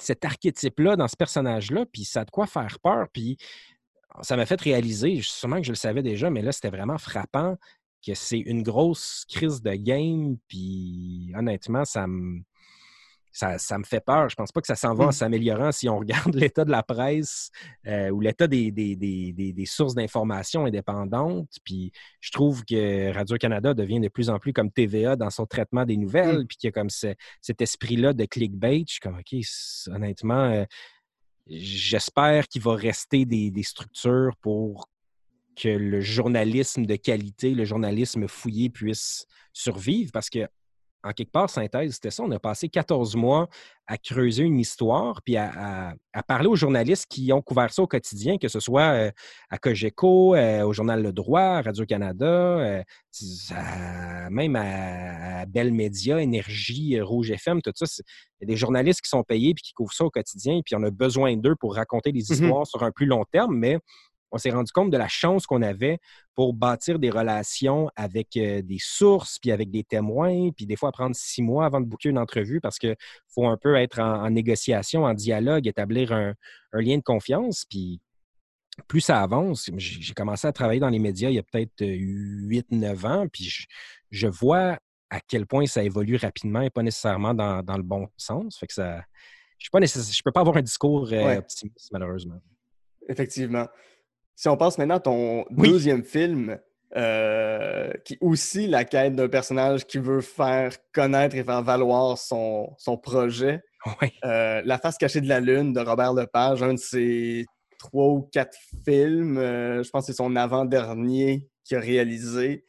[0.00, 3.06] cet archétype-là, dans ce personnage-là, puis ça a de quoi faire peur.
[3.12, 3.36] Puis
[4.22, 7.56] ça m'a fait réaliser, sûrement que je le savais déjà, mais là, c'était vraiment frappant
[8.06, 10.36] que c'est une grosse crise de game.
[10.48, 12.40] Puis honnêtement, ça me,
[13.32, 14.28] ça, ça me fait peur.
[14.28, 15.12] Je pense pas que ça s'en va en Mm.
[15.12, 15.98] s'améliorant si on
[16.30, 17.50] regarde l'état de la presse
[17.86, 21.50] euh, ou l'état des, des, des- des- sources d'information indépendantes.
[21.64, 21.90] Puis
[22.20, 25.96] je trouve que Radio-Canada devient de plus en plus comme TVA dans son traitement des
[25.96, 28.84] nouvelles, puis qu'il y a comme ce- cet esprit-là de clickbait.
[28.86, 29.40] Je suis comme, OK,
[29.92, 30.64] honnêtement, euh,
[31.48, 34.88] j'espère qu'il va rester des, des structures pour
[35.54, 40.46] que le journalisme de qualité, le journalisme fouillé puisse survivre parce que,
[41.06, 42.22] en quelque part, synthèse, c'était ça.
[42.22, 43.48] On a passé 14 mois
[43.86, 45.50] à creuser une histoire puis à,
[45.90, 49.10] à- à parler aux journalistes qui ont couvert ça au quotidien, que ce soit euh,
[49.50, 52.82] à Cogeco, euh, au Journal Le Droit, à Radio-Canada, euh,
[54.30, 57.84] même à, Bell Média, Énergie, Rouge FM, tout ça.
[58.40, 60.74] Il y a des journalistes qui sont payés puis qui couvrent ça au quotidien, puis
[60.74, 63.78] on a besoin d'eux pour raconter des histoires sur un plus long terme, mais
[64.34, 65.98] on s'est rendu compte de la chance qu'on avait
[66.34, 70.90] pour bâtir des relations avec euh, des sources, puis avec des témoins, puis des fois
[70.90, 72.96] prendre six mois avant de booker une entrevue parce qu'il
[73.28, 76.34] faut un peu être en, en négociation, en dialogue, établir un,
[76.72, 77.64] un lien de confiance.
[77.64, 78.00] Puis
[78.88, 81.80] plus ça avance, j'ai j'ai commencé à travailler dans les médias il y a peut-être
[81.80, 83.66] 8-9 ans, puis je,
[84.10, 84.78] je vois
[85.10, 88.58] à quel point ça évolue rapidement et pas nécessairement dans, dans le bon sens.
[88.58, 89.04] Fait que ça.
[89.58, 91.36] Je ne peux pas avoir un discours euh, Ouais.
[91.38, 92.40] optimiste, malheureusement.
[93.08, 93.66] Effectivement.
[94.36, 95.68] Si on passe maintenant à ton Oui.
[95.70, 96.58] deuxième film,
[96.96, 102.18] euh, qui est aussi la quête d'un personnage qui veut faire connaître et faire valoir
[102.18, 103.60] son, son projet,
[104.24, 107.44] euh, La face cachée de la Lune de Robert Lepage, un de ses
[107.78, 109.36] trois ou quatre films.
[109.38, 112.64] euh, je pense que c'est son avant-dernier qu'il a réalisé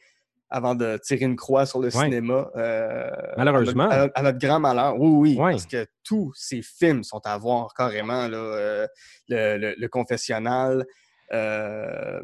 [0.50, 2.50] avant de tirer une croix sur le cinéma.
[2.56, 3.88] euh, Malheureusement.
[3.90, 4.94] À notre, à notre grand malheur.
[5.00, 5.50] Oui, oui.
[5.52, 8.28] Parce que tous ces films sont à voir carrément.
[8.28, 8.86] Là,
[9.28, 10.84] le, le- le confessionnal.
[11.32, 12.20] Euh,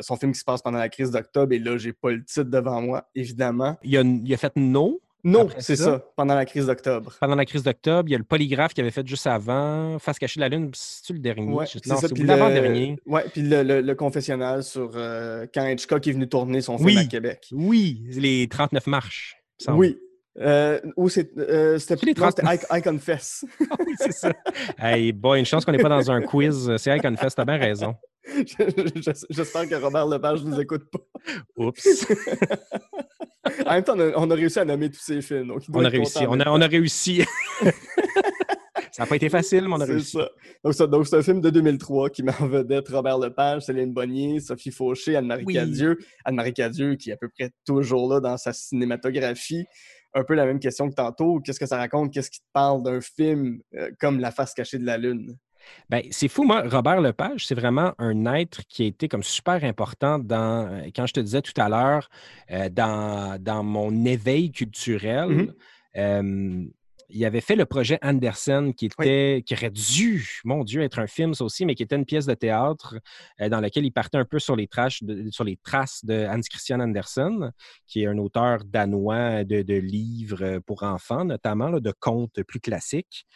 [0.00, 2.44] son film qui se passe pendant la crise d'octobre, et là, j'ai pas le titre
[2.44, 3.76] devant moi, évidemment.
[3.82, 5.84] Il a, il a fait No Non, Après c'est ça?
[5.84, 7.16] ça, pendant la crise d'octobre.
[7.20, 8.08] pendant la crise d'octobre.
[8.08, 9.98] Il y a le polygraphe qu'il avait fait juste avant.
[9.98, 11.52] Face cachée de la Lune, c'est-tu le dernier?
[11.52, 12.08] Ouais, c'est non, ça.
[12.08, 12.96] Puis ou le- l'avant-dernier.
[13.06, 16.86] Ouais, puis le, le- le confessionnal sur euh, quand Hitchcock est venu tourner son film
[16.86, 16.98] Oui.
[16.98, 17.48] à Québec.
[17.52, 19.36] Oui, les 39 marches.
[19.68, 19.98] Oui.
[20.38, 22.62] Euh, ou c'est, euh, c'était les non, c'était 30.
[22.72, 23.44] I, I Confess.
[23.70, 24.32] Ah oui, c'est ça.
[24.78, 26.74] Hey, boy, une chance qu'on n'est pas dans un quiz.
[26.78, 27.94] C'est qu'on fait, t'as bien raison.
[28.24, 31.00] Je- J'espère que Robert Lepage ne nous écoute pas.
[31.56, 32.06] Oups.
[33.66, 35.48] En même temps, on a, on a réussi à nommer tous ces films.
[35.48, 36.18] donc On a réussi.
[36.28, 37.22] On a, on a réussi.
[38.92, 40.12] ça n'a pas été facile, mais on a réussi.
[40.16, 40.28] ça.
[40.64, 43.92] Donc, ça- donc, c'est un film de 2003 qui met en vedette Robert Lepage, Céline
[43.92, 45.54] Bonnier, Sophie Fauché, Anne-Marie Oui.
[45.54, 45.98] Cadieux.
[46.24, 49.64] Anne-Marie Cadieux qui est à peu près toujours là dans sa cinématographie.
[50.14, 51.40] Un peu la même question que tantôt.
[51.40, 52.12] Qu'est-ce que ça raconte?
[52.12, 55.36] Qu'est-ce qui te parle d'un film euh, comme La face cachée de la Lune?
[55.88, 59.62] Ben, c'est fou, moi, Robert Lepage, c'est vraiment un être qui a été comme super
[59.64, 62.08] important dans, euh, quand je te disais tout à l'heure,
[62.50, 65.28] euh, dans, dans mon éveil culturel.
[65.28, 65.54] Mhm.
[65.96, 66.64] Euh,
[67.12, 69.06] il avait fait le projet Anderson qui Oui.
[69.06, 72.06] était, qui aurait dû, mon Dieu, être un film, ça aussi, mais qui était une
[72.06, 72.96] pièce de théâtre
[73.40, 76.26] euh, dans laquelle il partait un peu sur les, traces de, sur les traces de
[76.26, 77.52] Hans Christian Andersen,
[77.86, 82.60] qui est un auteur danois de, de livres pour enfants, notamment, là, de contes plus
[82.60, 83.26] classiques.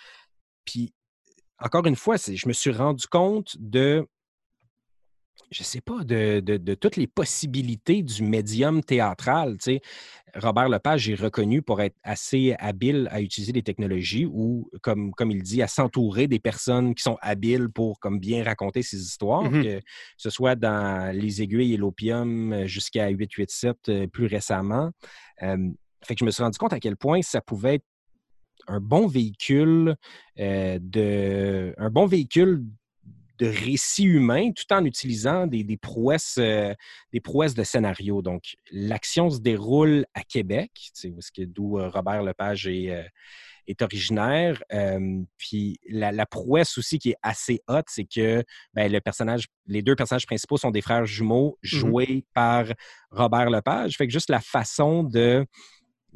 [0.65, 0.93] Puis
[1.59, 4.07] encore une fois, je me suis rendu compte de
[5.51, 9.57] je sais pas, de, de, toutes les possibilités du médium théâtral.
[9.59, 9.81] Tu sais.
[10.35, 15.31] Robert Lepage est reconnu pour être assez habile à utiliser des technologies ou, comme, comme
[15.31, 19.45] il dit, à s'entourer des personnes qui sont habiles pour comme bien raconter ses histoires,
[19.45, 19.63] Mhm.
[19.63, 19.81] que
[20.17, 24.91] ce soit dans Les aiguilles et l'opium euh, jusqu'à 887 euh, plus récemment.
[25.43, 25.57] Euh,
[26.05, 27.85] fait que je me suis rendu compte à quel point ça pouvait être
[28.69, 29.97] un bon véhicule
[30.39, 32.65] euh, de un bon véhicule
[33.39, 36.75] de récit humain tout en utilisant des, des prouesses, euh,
[37.13, 38.23] des prouesses de scénario.
[38.23, 40.71] Donc, l'action se déroule à Québec,
[41.35, 43.03] que- d'où euh, Robert Lepage est, euh,
[43.67, 44.63] est originaire.
[44.73, 48.45] Euh, puis la, la prouesse aussi qui est assez haute, c'est que
[48.75, 52.67] ben, le personnage, les deux personnages principaux sont des frères jumeaux joués par
[53.11, 53.97] Robert Lepage.
[53.97, 55.45] Fait que juste la façon de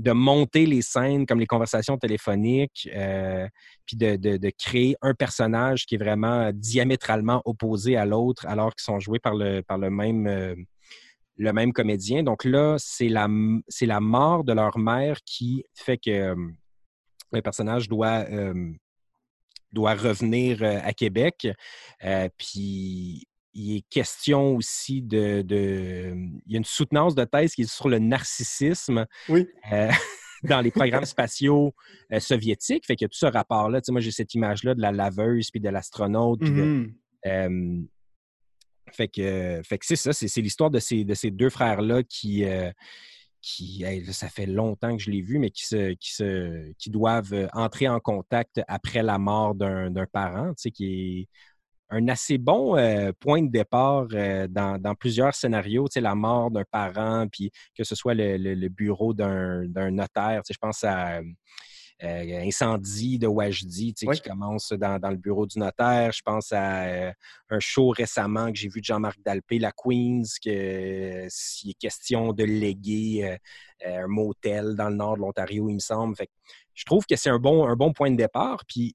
[0.01, 3.47] de monter les scènes comme les conversations téléphoniques, euh,
[3.85, 8.99] puis de, créer un personnage qui est vraiment diamétralement opposé à l'autre alors qu'ils sont
[8.99, 12.23] joués par le, par le même, euh, comédien.
[12.23, 13.29] Donc là, c'est la,
[13.83, 16.35] la mort de leur mère qui fait que euh,
[17.33, 18.73] le personnage doit, euh,
[19.73, 21.47] doit revenir euh, à Québec.
[22.05, 26.15] Euh, puis il est question aussi de, de-
[26.47, 29.47] Il y a une soutenance de thèse qui est sur le narcissisme Oui.
[29.73, 29.91] euh,
[30.45, 31.75] dans les programmes spatiaux
[32.13, 32.87] euh, soviétiques.
[32.87, 33.81] Fait qu'il y a tout ce rapport-là.
[33.81, 36.41] Tu sais, moi, j'ai cette image-là de la laveuse puis de l'astronaute.
[37.27, 37.81] euh,
[38.93, 42.45] fait que, fait que c'est ça, c'est l'histoire de ces, de ces deux frères-là qui,
[42.45, 42.73] euh,
[43.41, 46.91] qui hey, ça fait longtemps que je l'ai vu, mais qui, se, qui, se, qui
[46.91, 51.29] doivent entrer en contact après la mort d'un d'un parent, tu sais, qui est
[51.90, 56.14] un assez bon euh, point de départ euh, dans, dans plusieurs scénarios, tu sais, la
[56.14, 60.55] mort d'un parent, puis que ce soit le, le- le bureau d'un notaire, tu sais,
[60.55, 61.20] je pense à
[62.03, 64.16] euh, Incendie de Wajdi, tu sais, Oui.
[64.16, 66.12] qui commence dans, dans le bureau du notaire.
[66.12, 67.11] Je pense à
[67.50, 72.33] un show récemment que j'ai vu de Jean-Marc Dalpé, La Queens, que s'il est question
[72.33, 73.37] de léguer
[73.85, 76.16] un motel dans le nord de l'Ontario, il me semble.
[76.16, 76.33] Fait que
[76.74, 78.64] je trouve que c'est un bon, un bon point de départ.
[78.66, 78.94] Puis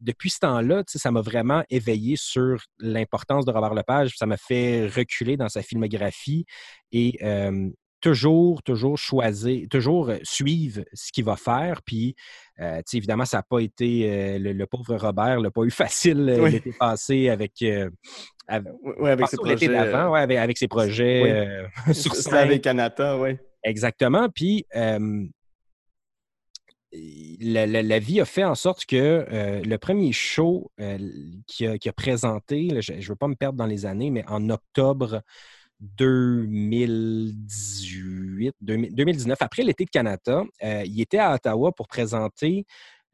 [0.00, 4.14] depuis ce temps-là, ça m'a vraiment éveillé sur l'importance de Robert Lepage.
[4.16, 6.44] Ça m'a fait reculer dans sa filmographie
[6.92, 7.68] et euh,
[8.00, 11.82] toujours, toujours choisir, toujours suivre ce qu'il va faire.
[11.82, 12.14] Puis,
[12.60, 16.36] euh, évidemment, ça n'a pas été, euh, le, le pauvre Robert l'a pas eu facile
[16.40, 16.50] Oui.
[16.52, 17.88] l'été passé avec, euh,
[18.48, 19.68] avec, Oui, avec ses projets.
[19.68, 21.94] d'avant, ouais, avec, avec ses projets Oui.
[21.94, 22.48] sur scène.
[22.48, 23.36] Slave Canada, oui.
[23.64, 24.28] Exactement.
[24.28, 24.66] Puis,
[27.40, 28.96] la, la- la vie a fait en sorte que
[29.30, 30.98] euh, le premier show euh,
[31.46, 34.48] qu'il a, présenté, là, je ne veux pas me perdre dans les années, mais en
[34.50, 35.22] octobre
[35.80, 42.66] 2018, 2000 2019, après l'été de Canada, euh, il était à Ottawa pour présenter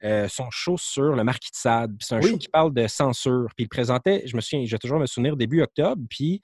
[0.04, 1.96] euh, son show sur le Marquis de Sade.
[2.00, 2.30] C'est un Oui.
[2.30, 3.48] show qui parle de censure.
[3.56, 6.00] Puis il présentait, je me souviens, je vais toujours me souvenir, début octobre.
[6.08, 6.40] Puis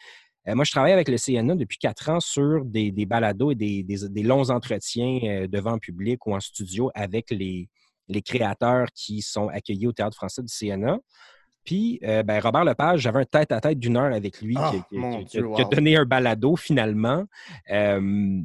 [0.48, 3.54] euh, moi, je travaille avec le CNA depuis quatre ans sur des, des balados et
[3.54, 7.68] des, des- des longs entretiens euh, devant public ou en studio avec les,
[8.08, 10.98] les créateurs qui sont accueillis au Théâtre français du CNA.
[11.64, 15.38] Puis, euh, ben, Robert Lepage, j'avais un tête-à-tête d'une heure avec lui Ah, qui, qui
[15.38, 17.24] a donné un balado finalement.
[17.70, 18.40] Euh,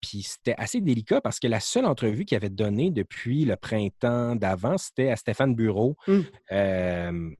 [0.00, 4.34] puis c'était assez délicat parce que la seule entrevue qu'il avait donnée depuis le printemps
[4.34, 5.94] d'avant, c'était à Stéphane Bureau.
[6.08, 6.20] Mm.
[6.52, 7.30] Euh,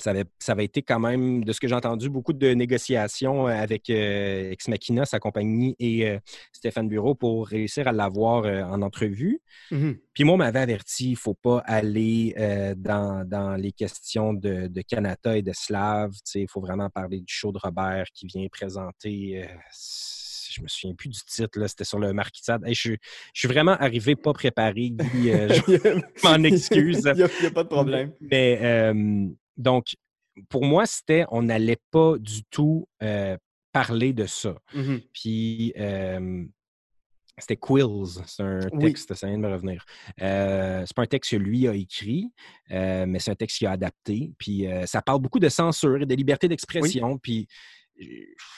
[0.00, 3.46] ça, avait, ça avait été quand même, de ce que j'ai entendu, beaucoup de négociations
[3.46, 6.18] avec euh, Ex Machina, sa compagnie, et euh,
[6.52, 9.40] Stéphane Bureau pour réussir à l'avoir euh, en entrevue.
[9.70, 9.98] Mhm.
[10.14, 14.32] Puis moi, on m'avait averti, il ne faut pas aller euh, dans, dans les questions
[14.34, 16.10] de, de Canada et de Slav.
[16.34, 19.42] Il faut vraiment parler du show de Robert qui vient présenter.
[19.44, 19.46] euh,
[20.50, 22.66] je me souviens plus du titre, c'était sur le Marquis de Sade.
[22.66, 22.98] Hey, je, suis-
[23.34, 25.30] je suis vraiment arrivé pas préparé, Guy.
[25.30, 27.02] euh, je m'en excuse.
[27.14, 28.12] Il n'y a, pas de problème.
[28.20, 29.26] Mais euh,
[29.58, 29.94] donc,
[30.48, 33.36] pour moi, c'était, on n'allait pas du tout euh,
[33.72, 34.54] parler de ça.
[34.72, 35.00] Mhm.
[35.12, 36.44] Puis, euh,
[37.36, 38.86] c'était Quills, c'est un Oui.
[38.86, 39.84] texte, ça vient de me revenir.
[40.22, 42.32] Euh, c'est pas un texte que lui a écrit,
[42.70, 44.32] euh, mais c'est un texte qu'il a adapté.
[44.38, 47.18] Puis, euh, ça parle beaucoup de censure et de liberté d'expression.
[47.18, 47.46] Puis,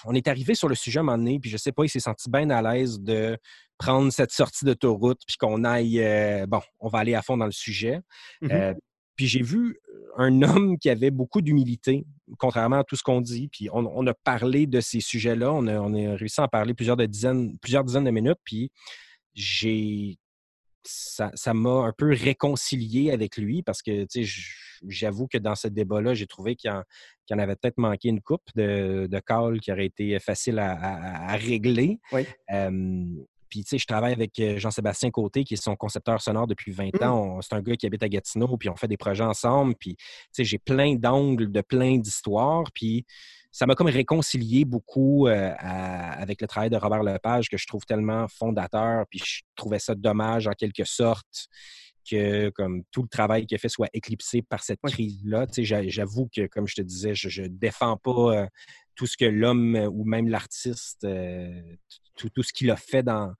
[0.04, 1.88] on est arrivé sur le sujet à un moment donné, puis je sais pas, il
[1.88, 3.38] s'est senti bien à l'aise de
[3.78, 5.98] prendre cette sortie d'autoroute, puis qu'on aille,
[6.46, 8.00] bon, on va aller à fond dans le sujet.
[8.44, 8.74] Euh,
[9.20, 9.78] puis j'ai vu
[10.16, 12.06] un homme qui avait beaucoup d'humilité,
[12.38, 13.48] contrairement à tout ce qu'on dit.
[13.48, 15.52] Puis on, on a parlé de ces sujets-là.
[15.52, 18.38] On a, on a réussi à en parler plusieurs, de dizaines, plusieurs dizaines de minutes.
[18.44, 18.70] Puis
[19.34, 20.16] j'ai.
[20.84, 24.46] Ça ça m'a un peu réconcilié avec lui parce que, tu sais, j-
[24.88, 26.82] j'avoue que dans ce débat-là, j'ai trouvé qu'il y, en,
[27.28, 30.72] y en avait peut-être manqué une coupe de, de calls qui aurait été facile à,
[30.72, 31.98] à- à régler.
[32.12, 32.24] Oui.
[32.52, 33.04] Euh,
[33.50, 36.72] puis, tu sais, je travaille avec euh, Jean-Sébastien Côté, qui est son concepteur sonore depuis
[36.72, 37.04] 20 Mm.
[37.04, 37.40] ans.
[37.42, 39.74] C'est un gars qui habite à Gatineau, puis on fait des projets ensemble.
[39.78, 42.70] Puis, tu sais, j'ai plein d'angles de plein d'histoires.
[42.72, 43.04] Puis,
[43.52, 47.84] ça m'a comme réconcilié beaucoup euh, avec le travail de Robert Lepage que je trouve
[47.84, 51.48] tellement fondateur, puis je trouvais ça dommage en quelque sorte
[52.08, 55.46] que comme tout le travail qu'il a fait soit éclipsé par cette crise-là.
[55.88, 58.46] J'avoue que, comme je te disais, je ne défends pas euh,
[59.00, 61.58] tout ce que l'homme ou même l'artiste, euh,
[62.16, 63.32] tout, ce qu'il a fait dans,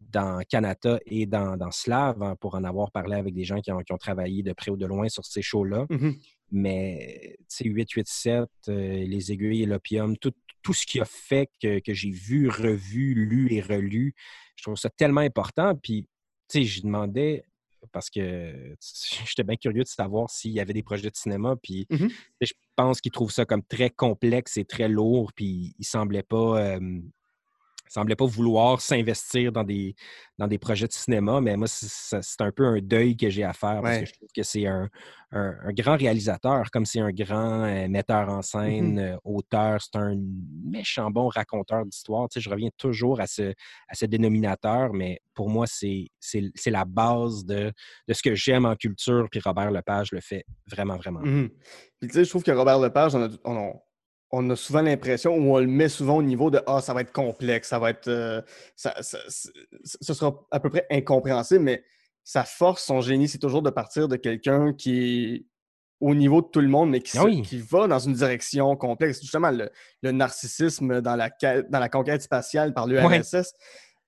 [0.00, 3.70] dans Canada et dans, dans Slav, hein, pour en avoir parlé avec des gens qui
[3.70, 5.86] ont, travaillé de près ou de loin sur ces shows-là.
[5.88, 6.10] Mmh
[6.50, 10.32] Mais, tu sais, 887, euh, Les Aiguilles et l'Opium, tout,
[10.72, 14.16] ce qu'il a fait que, j'ai vu, revu, lu et relu,
[14.56, 15.76] je trouve ça tellement important.
[15.80, 16.08] Puis,
[16.48, 17.44] tu sais, je demandais,
[17.92, 18.76] parce que
[19.26, 21.56] j'étais bien curieux de savoir s'il y avait des projets de cinéma.
[21.62, 22.08] Puis, mmh
[22.40, 25.32] je pense qu'il trouve ça comme très complexe et très lourd.
[25.32, 26.78] Puis, il semblait pas
[27.94, 29.94] semblait pas vouloir s'investir dans des,
[30.38, 33.52] dans des projets de cinéma, mais moi, c'est un peu un deuil que j'ai à
[33.52, 34.88] faire parce que je trouve que c'est un,
[35.70, 40.14] grand réalisateur, comme c'est un grand euh, metteur en mmh scène, euh, auteur, c'est un
[40.64, 42.28] méchant bon raconteur d'histoire.
[42.28, 43.52] Tu sais, je reviens toujours à ce,
[43.88, 46.08] à ce dénominateur, mais pour moi, c'est
[46.66, 47.72] la base de,
[48.06, 51.20] de ce que j'aime en culture, puis Robert Lepage le fait vraiment, vraiment.
[51.20, 51.48] Mmh
[52.00, 53.80] puis tu sais, je trouve que Robert Lepage, on a, on
[54.50, 57.12] a souvent l'impression, ou on le met souvent au niveau de Ah, ça va être
[57.12, 58.08] complexe, ça va être.
[58.08, 58.40] Euh,
[58.76, 61.84] ça, ce sera à peu près incompréhensible, mais
[62.22, 65.46] sa force, son génie, c'est toujours de partir de quelqu'un qui est
[66.00, 69.20] au niveau de tout le monde, mais qui, ah qui va dans une direction complexe.
[69.20, 71.30] Justement, le, narcissisme dans la,
[71.68, 73.54] dans la conquête spatiale par l'URSS,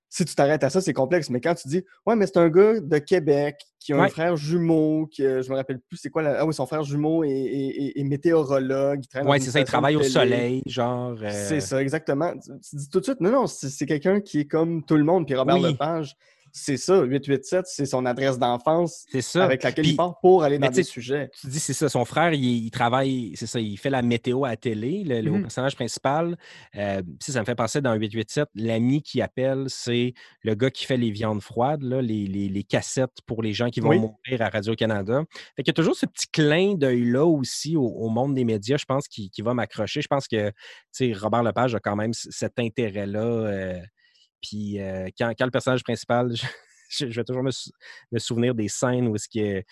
[0.08, 1.30] si tu t'arrêtes à ça, c'est complexe.
[1.30, 4.36] Mais quand tu dis, ouais, mais c'est un gars de Québec qui a un frère
[4.36, 6.40] jumeau, qui, je me rappelle plus c'est quoi, la...
[6.40, 9.02] ah oui, son frère jumeau est, météorologue.
[9.24, 11.16] Oui, c'est ça, il travaille au soleil, genre.
[11.30, 12.32] C'est euh ça, exactement.
[12.32, 15.26] Tu, dis tout de suite, non, non, c'est quelqu'un qui est comme tout le monde.
[15.26, 16.16] Puis Robert Lepage,
[16.56, 20.84] c'est ça, 887, c'est son adresse d'enfance avec laquelle il part pour aller dans des
[20.84, 21.28] sujets.
[21.38, 24.50] Tu dis, c'est ça, son frère, il, travaille, c'est ça, il fait la météo à
[24.50, 26.38] la télé, le, mmh personnage principal.
[26.76, 30.96] Euh, ça me fait penser dans 887, l'ami qui appelle, c'est le gars qui fait
[30.96, 35.24] les viandes froides, les, cassettes pour les gens qui vont mourir à Radio-Canada.
[35.56, 38.86] Fait qu'il y a toujours ce petit clin d'œil-là aussi au, monde des médias, je
[38.86, 40.00] pense, qui, va m'accrocher.
[40.00, 40.50] Je pense que,
[41.20, 43.20] Robert Lepage a quand même cet intérêt-là.
[43.20, 43.78] Euh,
[44.46, 46.32] puis euh, quand, le personnage principal,
[46.90, 49.62] je, vais toujours me, souvenir des scènes où que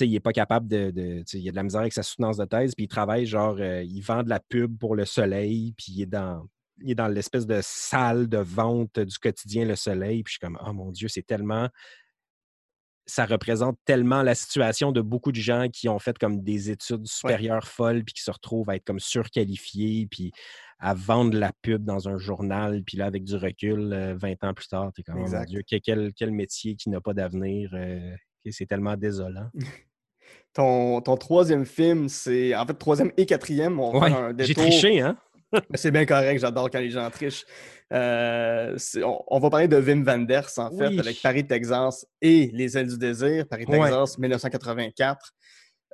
[0.00, 1.24] il n'est pas capable de.
[1.32, 3.82] il a de la misère avec sa soutenance de thèse, puis il travaille genre, euh,
[3.82, 6.48] il vend de la pub pour le soleil, puis il est dans,
[6.82, 10.40] il est dans l'espèce de salle de vente du quotidien Le Soleil, puis je suis
[10.40, 11.68] comme, oh mon Dieu, c'est tellement.
[13.06, 17.06] Ça représente tellement la situation de beaucoup de gens qui ont fait comme des études
[17.06, 20.32] supérieures folles, puis qui se retrouvent à être comme surqualifiés, puis
[20.78, 24.54] à vendre la pub dans un journal, puis là, avec du recul, 20 euh, ans
[24.54, 27.70] plus tard, tu es comme, oh mon Dieu, quel, quel, métier qui n'a pas d'avenir.
[27.72, 28.14] Euh,
[28.50, 29.48] c'est tellement désolant.
[30.52, 33.80] ton, ton, troisième film, c'est en fait troisième et quatrième.
[33.80, 35.16] On J'ai triché, hein?
[35.74, 37.44] C'est bien correct, j'adore quand les gens trichent.
[37.92, 38.76] Euh,
[39.28, 42.98] on, va parler de Wim Wenders, en fait, avec Paris, Texas et Les Ailes du
[42.98, 43.46] désir.
[43.48, 45.32] Paris, Texas, 1984.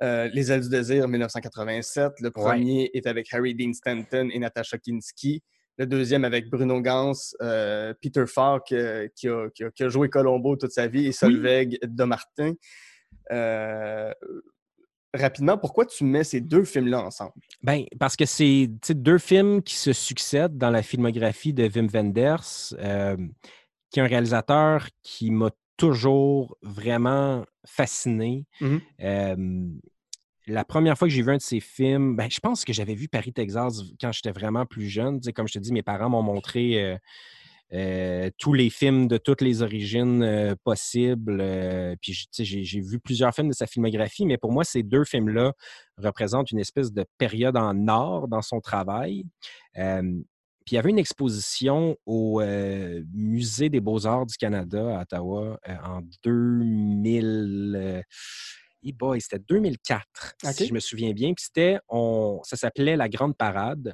[0.03, 2.13] Euh, Les ailes du désir, 1987.
[2.21, 5.43] Le premier est avec Harry Dean Stanton et Natasha Kinski.
[5.77, 8.73] Le deuxième avec Bruno Gans, euh, Peter Falk,
[9.15, 12.53] qui, a, joué Colombo toute sa vie, et Solveig de Martin.
[15.13, 17.33] Rapidement, pourquoi tu mets ces deux films-là ensemble?
[17.63, 22.73] Ben, parce que c'est deux films qui se succèdent dans la filmographie de Wim Wenders,
[23.89, 28.45] qui est un réalisateur qui m'a toujours vraiment fasciné.
[28.59, 28.77] Mmh
[30.47, 32.95] la première fois que j'ai vu un de ces films, ben, je pense que j'avais
[32.95, 35.19] vu Paris, Texas quand j'étais vraiment plus jeune.
[35.35, 36.97] comme je te dis, mes parents m'ont montré euh,
[37.73, 41.43] euh, tous les films de toutes les origines euh, possibles.
[42.01, 45.53] puis j'ai vu plusieurs films de sa filmographie, mais pour moi, ces deux films-là
[45.97, 49.25] représentent une espèce de période en or dans son travail.
[49.73, 52.41] Puis il y avait une exposition au
[53.13, 58.03] Musée des Beaux-Arts du Canada à Ottawa en 2000
[58.91, 61.33] boy, c'était 2004, si je me souviens bien.
[61.33, 61.77] Puis c'était,
[62.43, 63.93] ça s'appelait La Grande Parade.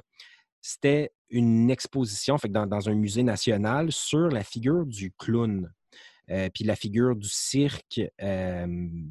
[0.68, 5.72] C'était une exposition fait, dans, dans, un musée national sur la figure du clown.
[6.30, 8.66] Euh, puis la figure du cirque, euh,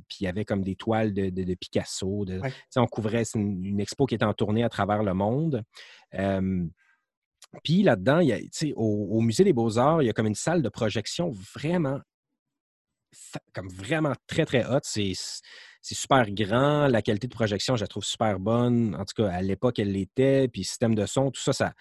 [0.07, 2.25] puis il y avait comme des toiles de, de, Picasso.
[2.25, 2.39] De,
[2.75, 5.63] On couvrait, une, expo qui était en tournée à travers le monde.
[6.13, 6.63] Euh,
[7.63, 8.37] puis là-dedans, il y a,
[8.75, 11.99] au, au, Musée des Beaux-Arts, il y a comme une salle de projection vraiment,
[13.51, 14.85] comme vraiment très, très haute.
[14.85, 15.13] C'est
[15.81, 16.87] c'est super grand.
[16.87, 18.95] La qualité de projection, je la trouve super bonne.
[18.95, 20.47] En tout cas, à l'époque, elle l'était.
[20.47, 21.73] Puis système de son, tout ça, ça.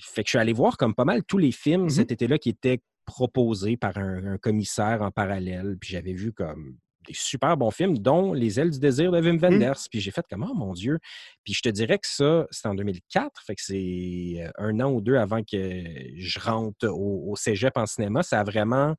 [0.00, 2.38] Fait que je suis allé voir comme pas mal tous les films mmh cet été-là
[2.38, 5.76] qui étaient proposés par un, commissaire en parallèle.
[5.80, 6.76] Puis j'avais vu comme
[7.10, 9.40] super bons films, dont Les ailes du désir de Wim Mmh.
[9.40, 9.88] Wenders.
[9.90, 10.98] Puis j'ai fait comme, oh mon Dieu.
[11.42, 14.92] Puis je te dirais que ça, c'est en 2004, fait que c'est euh, un an
[14.92, 15.84] ou deux avant que
[16.16, 18.22] je rentre au, au cégep en cinéma.
[18.22, 18.94] Ça a vraiment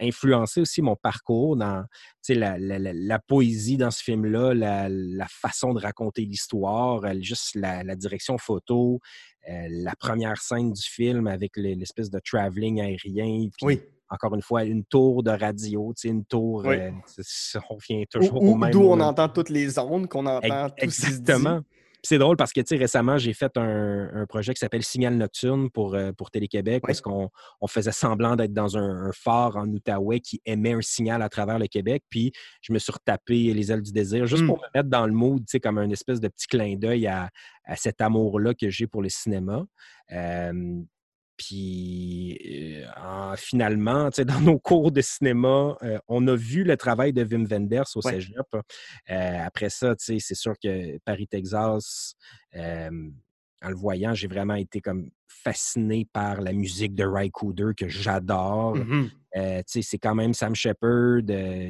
[0.00, 1.84] influencé aussi mon parcours dans
[2.28, 7.14] la, la- la- la poésie dans ce film-là, la, la façon de raconter l'histoire, euh,
[7.20, 9.00] juste la, direction photo,
[9.48, 13.48] euh, la première scène du film avec le- l'espèce de travelling aérien.
[13.56, 13.80] Puis Oui.
[14.10, 16.76] encore une fois, une tour de radio, une tour, Oui.
[16.76, 16.90] euh,
[17.70, 21.22] on revient toujours où- au même D'où on entend toutes les ondes, qu'on entend Ex-
[21.24, 21.32] tout
[22.04, 25.16] c'est drôle parce que, tu sais, récemment, j'ai fait un, un projet qui s'appelle Signal
[25.16, 27.30] Nocturne pour, euh, pour Télé-Québec, parce qu'on
[27.60, 31.28] on faisait semblant d'être dans un, un phare en Outaouais qui émet un signal à
[31.28, 32.04] travers le Québec.
[32.08, 32.30] Puis
[32.60, 34.46] je me suis retapé les ailes du désir juste Mm.
[34.46, 37.06] pour me mettre dans le mood, tu sais, comme un espèce de petit clin d'œil
[37.06, 37.30] à,
[37.64, 39.64] à cet amour-là que j'ai pour le cinéma.
[40.12, 40.80] Euh,
[41.36, 47.12] puis euh, en- finalement, dans nos cours de cinéma, euh, on a vu le travail
[47.12, 48.12] de Wim Wenders au Ouais.
[48.14, 48.36] Cégep.
[48.54, 52.14] Euh, après ça, c'est sûr que Paris, Texas,
[52.56, 52.90] euh,
[53.62, 57.88] en le voyant, j'ai vraiment été comme fasciné par la musique de Ry Cooder que
[57.88, 58.76] j'adore.
[59.66, 61.22] Sais, c'est quand même Sam Shepard.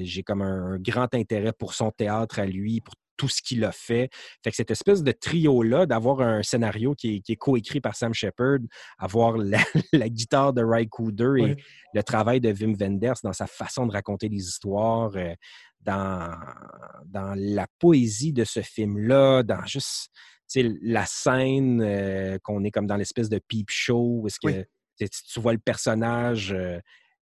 [0.02, 3.64] j'ai comme un, un grand intérêt pour son théâtre à lui, pour tout ce qu'il
[3.64, 4.10] a fait.
[4.42, 7.96] Fait que cette espèce de trio-là, d'avoir un scénario qui est, qui est coécrit par
[7.96, 8.58] Sam Shepard,
[8.98, 9.60] avoir la,
[9.92, 11.56] la guitare de Ry Cooder et
[11.94, 15.34] le travail de Wim Wenders dans sa façon de raconter les histoires, euh,
[15.80, 16.30] dans,
[17.06, 20.10] dans la poésie de ce film-là, dans juste
[20.56, 24.64] la scène euh, qu'on est comme dans l'espèce de peep show, où est-ce que
[25.00, 25.08] Oui.
[25.08, 26.78] tu vois le personnage euh,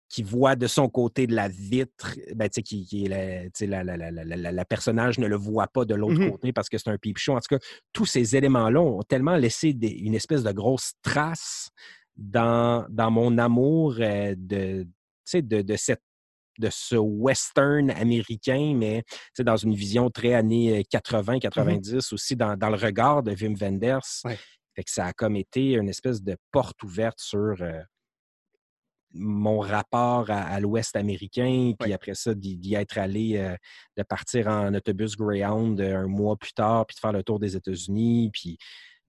[0.10, 5.28] qui voit de son côté de la vitre, ben, qui, qui est la, personnage ne
[5.28, 6.32] le voit pas de l'autre Mhm.
[6.32, 7.34] côté parce que c'est un show.
[7.36, 11.70] En tout cas, tous ces éléments-là ont tellement laissé des- une espèce de grosse trace
[12.16, 14.88] dans, dans mon amour euh, de,
[15.34, 16.02] de, de cette
[16.58, 19.04] de ce western américain, mais
[19.40, 24.02] dans une vision très années 80-90 aussi, dans, dans le regard de Wim Wenders.
[24.26, 24.38] Ouais.
[24.76, 27.80] Fait que ça a comme été une espèce de porte ouverte sur euh,
[29.14, 33.56] mon rapport à, à l'Ouest américain, puis après ça, d'y être allé, euh,
[33.98, 37.40] de partir en autobus Greyhound euh, un mois plus tard, puis de faire le tour
[37.40, 38.58] des États-Unis, puis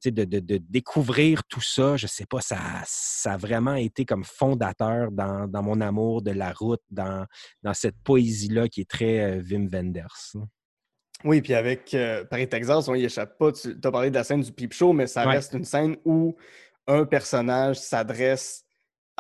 [0.03, 3.75] tu sais, de, de- de découvrir tout ça, je sais pas, ça, ça a vraiment
[3.75, 7.27] été comme fondateur dans, dans mon amour de la route, dans,
[7.63, 10.31] dans cette poésie-là qui est très euh, Wim Wenders.
[10.35, 10.41] là.
[11.23, 13.53] Oui, puis avec euh, Paris, Texas, on y échappe pas.
[13.53, 15.35] Tu as parlé de la scène du peep show, mais ça Ouais.
[15.35, 16.35] reste une scène où
[16.87, 18.65] un personnage s'adresse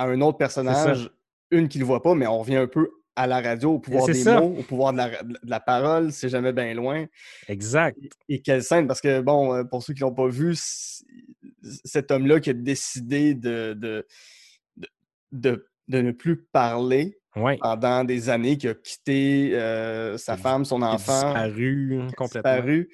[0.00, 1.10] à un autre personnage,
[1.50, 3.78] une qui ne le voit pas, mais on revient un peu à la radio, au
[3.78, 4.40] pouvoir des ça.
[4.40, 7.04] mots, au pouvoir de la, de la parole, c'est jamais bien loin.
[7.48, 7.98] Exact.
[8.30, 10.56] Et quelle scène, parce que, bon, euh, pour ceux qui l'ont pas vu,
[11.84, 14.06] cet homme-là qui a décidé de, de,
[15.32, 17.18] de, ne plus parler
[17.60, 22.54] pendant des années, qui a quitté euh, sa femme, son enfant, disparu complètement.
[22.54, 22.88] disparu,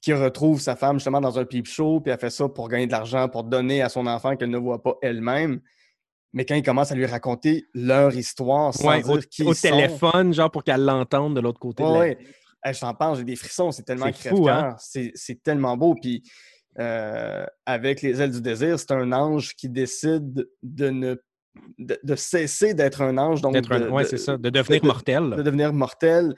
[0.00, 2.86] qui retrouve sa femme justement dans un peep show, puis elle fait ça pour gagner
[2.86, 5.60] de l'argent, pour donner à son enfant qu'elle ne voit pas elle-même.
[6.32, 9.50] Mais quand il commence à lui raconter leur histoire sans Ouais, dire au, qui au
[9.52, 11.82] ils sont, téléphone, genre pour qu'elle l'entende de l'autre côté.
[11.82, 12.18] de Ouais, la- ouais.
[12.62, 14.76] Hey, je t'en parle, j'ai des frissons, c'est tellement crève-cœur, hein?
[14.78, 15.94] c'est tellement beau.
[15.94, 16.22] Puis
[16.78, 21.16] euh, avec les ailes du désir, c'est un ange qui décide de ne
[21.78, 24.82] de, de cesser d'être un ange, donc un- de, ouais, de- c'est ça, de devenir
[24.82, 25.30] de- mortel.
[25.30, 26.34] de devenir mortel,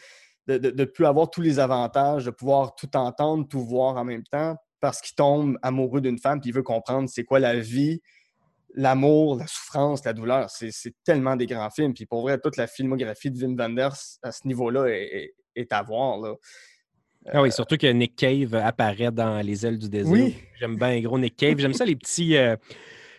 [0.46, 4.22] de ne plus avoir tous les avantages, de pouvoir tout entendre, tout voir en même
[4.24, 8.00] temps, parce qu'il tombe amoureux d'une femme, puis il veut comprendre c'est quoi la vie,
[8.74, 10.48] l'amour, la souffrance, la douleur.
[10.50, 11.94] C'est tellement des grands films.
[11.94, 15.72] Puis pour vrai, toute la filmographie de Wim Wenders à ce niveau-là est, est- est
[15.72, 16.18] à voir.
[16.18, 16.34] Là.
[17.32, 20.10] Ah oui, surtout que Nick Cave apparaît dans Les ailes du désir.
[20.12, 20.34] Oui.
[20.58, 21.58] J'aime bien gros Nick Cave.
[21.58, 22.36] J'aime ça les petits.
[22.36, 22.56] euh,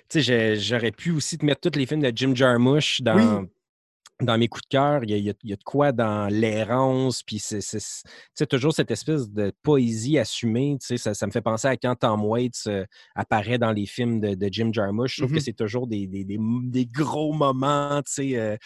[0.10, 3.48] tu sais, j'aurais pu aussi te mettre tous les films de Jim Jarmusch dans, Oui.
[4.24, 5.04] Dans mes coups de cœur.
[5.04, 9.52] Il y y y a de quoi dans l'errance, puis c'est toujours cette espèce de
[9.64, 10.78] poésie assumée.
[10.80, 14.34] Ça, ça me fait penser à quand Tom Waits euh, apparaît dans les films de,
[14.36, 15.16] de Jim Jarmusch.
[15.16, 18.58] Je trouve que c'est toujours des, des- des- des gros moments, tu sais, euh,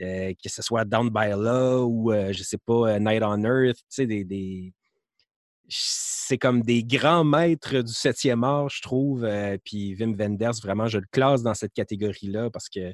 [0.00, 3.42] euh, que ce soit Down by Law ou, euh, je sais pas, euh, Night on
[3.44, 4.72] Earth, tu sais, des- des
[5.68, 9.24] c'est comme des grands maîtres du septième art, je trouve.
[9.24, 12.92] euh, puis Wim Wenders, vraiment, je le classe dans cette catégorie-là parce que.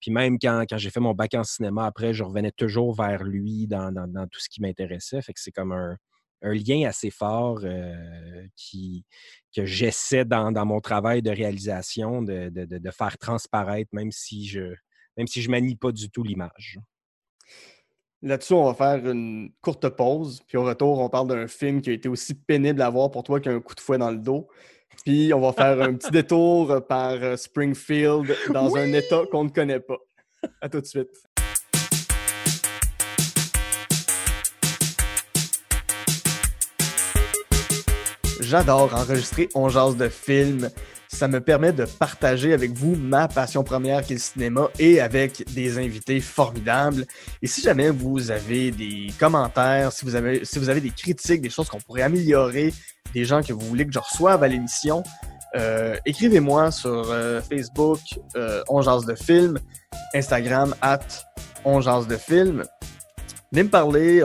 [0.00, 3.68] Puis même quand, j'ai fait mon bac en cinéma, après, je revenais toujours vers lui
[3.68, 3.92] dans,
[4.32, 5.22] tout ce qui m'intéressait.
[5.22, 5.96] Fait que c'est comme un,
[6.42, 7.94] lien assez fort euh,
[8.56, 9.04] qui,
[9.54, 14.74] que j'essaie dans, mon travail de réalisation de faire transparaître, même si je
[15.16, 16.78] même si je manie pas du tout l'image.
[18.22, 20.42] Là-dessus, on va faire une courte pause.
[20.46, 23.24] Puis au retour, on parle d'un film qui a été aussi pénible à voir pour
[23.24, 24.48] toi qu'un coup de fouet dans le dos.
[25.04, 29.50] Puis on va faire un petit détour par euh, Springfield dans un état qu'on ne
[29.50, 29.98] connaît pas.
[30.60, 31.31] À tout de suite.
[38.42, 40.68] J'adore enregistrer On de films.
[41.08, 45.00] Ça me permet de partager avec vous ma passion première qui est le cinéma et
[45.00, 47.04] avec des invités formidables.
[47.42, 51.42] Et si jamais vous avez des commentaires, si vous avez, si vous avez des critiques,
[51.42, 52.72] des choses qu'on pourrait améliorer,
[53.14, 55.02] des gens que vous voulez que je reçoive à l'émission,
[55.54, 58.00] euh, écrivez-moi sur euh, Facebook,
[58.36, 58.62] euh,
[59.06, 59.58] de Film,
[60.14, 61.00] Instagram, at
[61.64, 62.64] On de Film.
[63.52, 64.24] Venez me parler,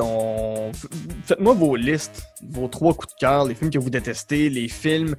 [1.25, 5.15] faites-moi vos listes, vos trois coups de cœur, les films que vous détestez, les films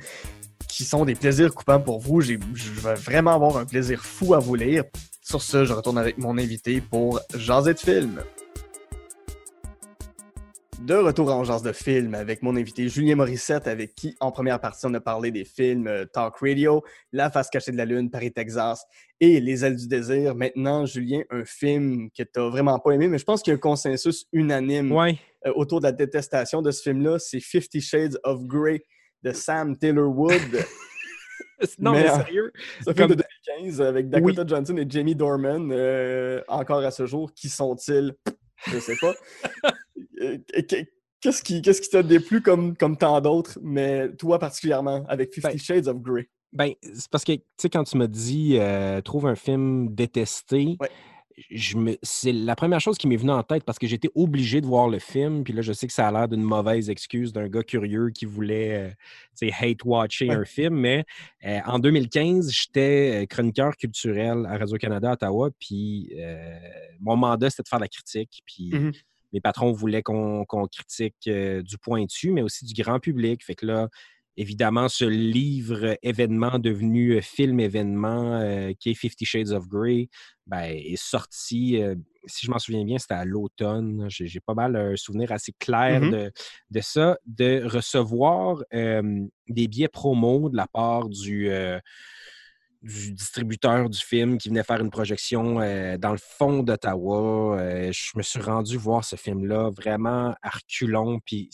[0.67, 2.23] qui sont des plaisirs coupants pour vous.
[2.23, 4.85] Je vais vraiment avoir un plaisir fou à vous lire.
[5.21, 8.23] Sur ce, je retourne avec mon invité pour Jaser de film.
[10.81, 14.61] De retour en genre de film avec mon invité Julien Morissette, avec qui, en première
[14.61, 18.11] partie, on a parlé des films euh, Talk Radio, La face cachée de la Lune,
[18.11, 18.85] Paris, Texas
[19.21, 20.37] et Les ailes du désir.
[20.37, 23.55] Maintenant, Julien, un film que tu n'as vraiment pas aimé, mais je pense qu'il y
[23.55, 27.19] a un consensus unanime euh, autour de la détestation de ce film-là.
[27.19, 28.83] C'est Fifty Shades of Grey
[29.25, 30.41] de Sam Taylor Wood.
[31.81, 32.53] non, mais, sérieux?
[32.83, 33.23] C'est un film de
[33.57, 35.71] 2015 avec Dakota Johnson et Jamie Dorman.
[35.73, 38.15] Euh, encore à ce jour, qui sont-ils?
[38.67, 39.15] Je sais pas.
[41.21, 45.51] Qu'est-ce qui qu'est-ce qui t'a déplu comme, comme tant d'autres, mais toi particulièrement, avec Fifty
[45.51, 46.29] ben Shades of Grey?
[46.53, 50.79] Ben, c'est parce que, tu sais, quand tu m'as dit euh, trouve un film détesté,
[52.03, 54.89] c'est la première chose qui m'est venue en tête parce que j'étais obligé de voir
[54.89, 55.45] le film.
[55.45, 58.25] Puis là, je sais que ça a l'air d'une mauvaise excuse d'un gars curieux qui
[58.25, 58.95] voulait
[59.43, 60.75] euh, hate-watcher un film.
[60.77, 61.05] Mais
[61.45, 65.51] euh, en 2015, j'étais chroniqueur culturel à Radio-Canada Ottawa.
[65.61, 66.13] Puis
[67.01, 68.43] mon mandat, c'était de faire la critique.
[68.47, 68.73] Puis
[69.33, 73.45] mes patrons voulaient qu'on critique du point dessus, mais aussi du grand public.
[73.45, 73.89] Fait que là,
[74.39, 80.09] évidemment, ce livre événement devenu euh, film événement euh, qui est Fifty Shades of Grey
[80.47, 84.07] ben, est sorti, euh, si je m'en souviens bien, c'était à l'automne.
[84.09, 86.31] J'ai pas mal un souvenir assez clair mmh
[86.71, 91.51] de, ça, de recevoir des billets promo de la part du
[92.83, 97.59] du distributeur du film qui venait faire une projection euh, dans le fond d'Ottawa.
[97.59, 100.51] Euh, je me suis rendu voir ce film-là vraiment à
[101.25, 101.51] Puis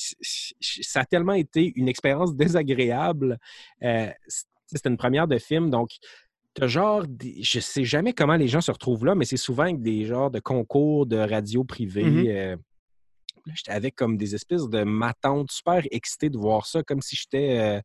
[0.61, 3.39] ça a tellement été une expérience désagréable.
[3.83, 4.11] Euh,
[4.67, 5.91] c'était une première de film, donc
[6.61, 7.05] as genre,
[7.41, 10.31] je sais jamais comment les gens se retrouvent là, mais c'est souvent avec des genres
[10.31, 12.57] de concours de radio privée.
[13.55, 17.83] J'étais avec comme des espèces de matantes super excitées de voir ça, comme si j'étais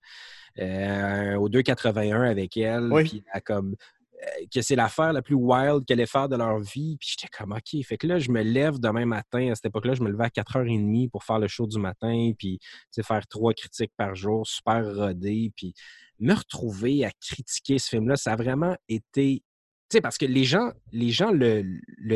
[0.60, 2.90] euh, au 2,81 avec elle.
[3.04, 3.76] Puis comme
[4.22, 6.98] euh, que c'est l'affaire la plus wild qu'elle allait faire de leur vie.
[7.00, 7.84] Puis j'étais comme, OK.
[7.86, 9.52] Fait que là, je me lève demain matin.
[9.52, 12.60] À cette époque-là, je me levais à 4h30 pour faire le show du matin, puis
[13.02, 15.52] faire trois critiques par jour, super rodé.
[15.56, 15.74] Puis
[16.20, 19.42] me retrouver à critiquer ce film-là, ça a vraiment été.
[19.90, 21.64] Tu sais, parce que les gens, les gens le,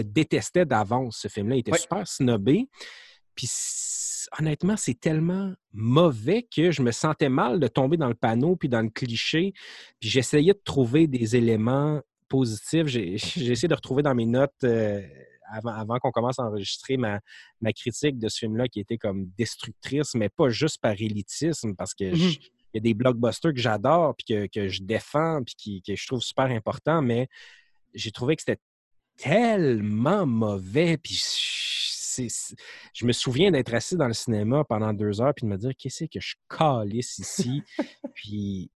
[0.03, 1.55] détestaient d'avance, ce film-là.
[1.55, 2.67] Il était super snobé.
[3.35, 3.49] Puis
[4.39, 8.69] honnêtement, c'est tellement mauvais que je me sentais mal de tomber dans le panneau puis
[8.69, 9.53] dans le cliché.
[9.99, 12.87] Puis j'essayais de trouver des éléments positifs.
[12.87, 13.13] J'ai
[13.51, 15.01] essayé de retrouver dans mes notes euh,
[15.51, 17.19] avant, qu'on commence à enregistrer ma,
[17.75, 22.15] critique de ce film-là qui était comme destructrice, mais pas juste par élitisme, parce que
[22.15, 22.37] mmh
[22.73, 26.21] il y a des blockbusters que j'adore puis que, je défends puis que je trouve
[26.21, 27.27] super important, mais
[27.93, 28.61] j'ai trouvé que c'était
[29.15, 31.72] tellement mauvais puis je
[33.05, 36.05] me souviens d'être assis dans le cinéma pendant deux heures puis de me dire qu'est-ce
[36.05, 37.61] que je calisse ici?
[38.13, 38.71] puis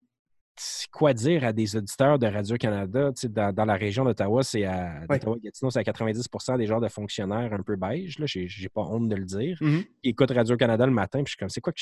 [0.91, 3.11] quoi dire à des auditeurs de Radio-Canada?
[3.29, 7.61] Dans, dans, la région d'Ottawa, c'est à, c'est à 90% des genres de fonctionnaires un
[7.61, 8.17] peu beige.
[8.17, 9.57] Je n'ai pas honte de le dire.
[10.03, 11.81] Ils écoutent Radio-Canada le matin, puis je suis comme, c'est quoi que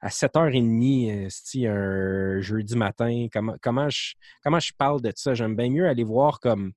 [0.00, 5.34] à 7h30, c'est un jeudi matin, comment, comment, je, comment je parle de ça?
[5.34, 6.72] J'aime bien mieux aller voir comme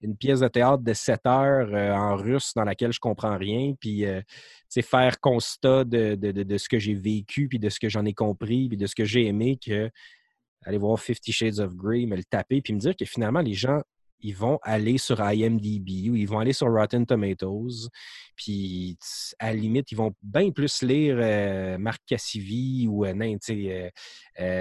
[0.00, 3.74] une pièce de théâtre de 7 heures euh, en russe dans laquelle je comprends rien,
[3.78, 4.20] puis euh,
[4.82, 8.68] faire constat de, de, ce que j'ai vécu, puis de ce que j'en ai compris,
[8.68, 9.90] puis de ce que j'ai aimé, que
[10.64, 13.54] aller voir Fifty Shades of Grey, me le taper, puis me dire que finalement, les
[13.54, 13.80] gens,
[14.20, 17.88] ils vont aller sur IMDb ou ils vont aller sur Rotten Tomatoes,
[18.36, 18.98] puis
[19.38, 23.04] à la limite, ils vont bien plus lire euh, Marc Cassivi ou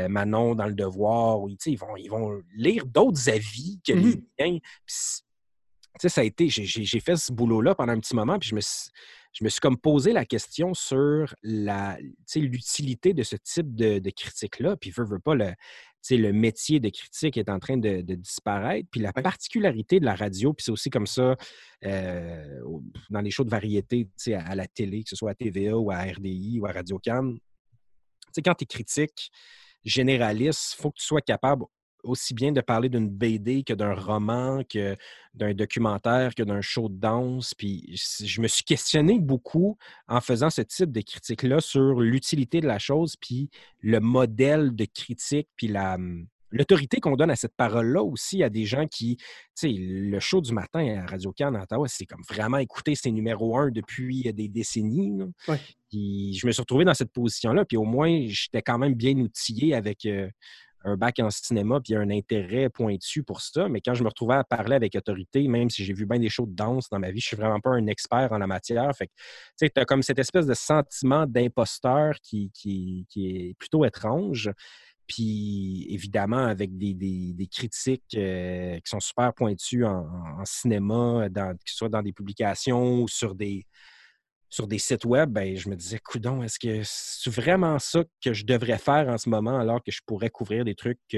[0.10, 4.22] Manon dans Le Devoir, ou ils vont, ils vont lire d'autres avis que les mmh
[4.40, 4.58] miens
[6.02, 8.62] sais, ça a été, j'ai fait ce boulot-là pendant un petit moment, puis je me,
[8.62, 14.91] je me suis comme posé la question sur l'utilité de ce type de, critique-là, puis
[14.91, 15.54] veut, veut pas, le,
[16.10, 20.54] le métier de critique est en train de, disparaître, puis la particularité de la radio,
[20.54, 21.36] puis c'est aussi comme ça
[21.86, 22.62] euh,
[23.10, 25.91] dans les shows de variété à, à la télé, que ce soit à TVA ou
[25.91, 27.36] à RDI ou à Radio-Can,
[28.43, 29.32] quand tu es critique
[29.84, 31.66] généraliste, il faut que tu sois capable
[32.10, 34.95] aussi bien de parler d'une BD que d'un roman, que
[35.34, 37.53] d'un documentaire, que d'un show de danse.
[37.53, 39.78] Puis je me suis questionné beaucoup
[40.08, 43.49] en faisant ce type de critique-là sur l'utilité de la chose, puis
[43.82, 45.97] le modèle de critique, puis la,
[46.51, 50.41] l'autorité qu'on donne à cette parole-là aussi à des gens qui, tu sais, le show
[50.41, 54.47] du matin à Radio-Can à Ottawa, c'est comme vraiment écouter ses numéro un depuis des
[54.47, 55.20] décennies.
[55.89, 59.16] Puis je me suis retrouvé dans cette position-là, puis au moins, j'étais quand même bien
[59.18, 60.30] outillé avec euh,
[60.88, 63.68] un bac en cinéma, puis un intérêt pointu pour ça.
[63.68, 66.30] Mais quand je me retrouvais à parler avec autorité, même si j'ai vu bien des
[66.30, 68.90] shows de danse dans ma vie, je suis vraiment pas un expert en la matière.
[68.96, 69.10] Fait
[69.60, 74.50] tu as comme cette espèce de sentiment d'imposteur qui, qui, est plutôt étrange.
[75.08, 81.76] Puis évidemment, avec des, critiques euh, qui sont super pointues en, cinéma, dans, que ce
[81.76, 83.66] soit dans des publications ou sur des,
[84.50, 88.34] sur des sites web, ben, je me disais, coudon, est-ce que c'est vraiment ça que
[88.34, 91.16] je devrais faire en ce moment alors que je pourrais couvrir des trucs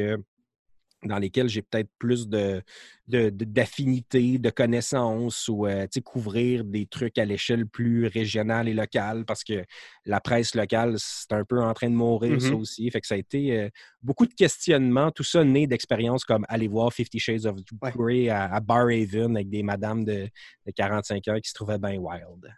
[1.03, 2.61] dans lesquels j'ai peut-être plus de,
[3.07, 9.43] d'affinité, de, connaissances ou euh, couvrir des trucs à l'échelle plus régionale et locale parce
[9.43, 9.63] que
[10.05, 12.53] la presse locale, c'est un peu en train de mourir, ça mm-hmm.
[12.53, 12.91] aussi.
[12.91, 13.69] Fait que ça a été euh,
[14.01, 17.57] beaucoup de questionnements, tout ça né d'expériences comme aller voir Fifty Shades of
[17.95, 20.27] Grey à, Barhaven avec des madames de,
[20.75, 22.53] 45 ans qui se trouvaient bien wild.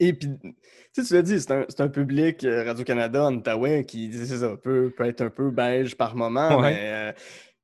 [0.00, 0.30] Et puis,
[0.94, 5.20] tu l'as dit, c'est un, public euh, Radio-Canada en Ottawa qui, ça, peut, peut être
[5.20, 7.14] un peu beige par moment, mais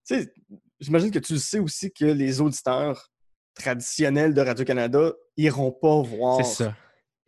[0.07, 0.32] sais,
[0.80, 3.11] j'imagine que tu sais aussi que les auditeurs
[3.55, 6.74] traditionnels de Radio-Canada iront pas voir ça.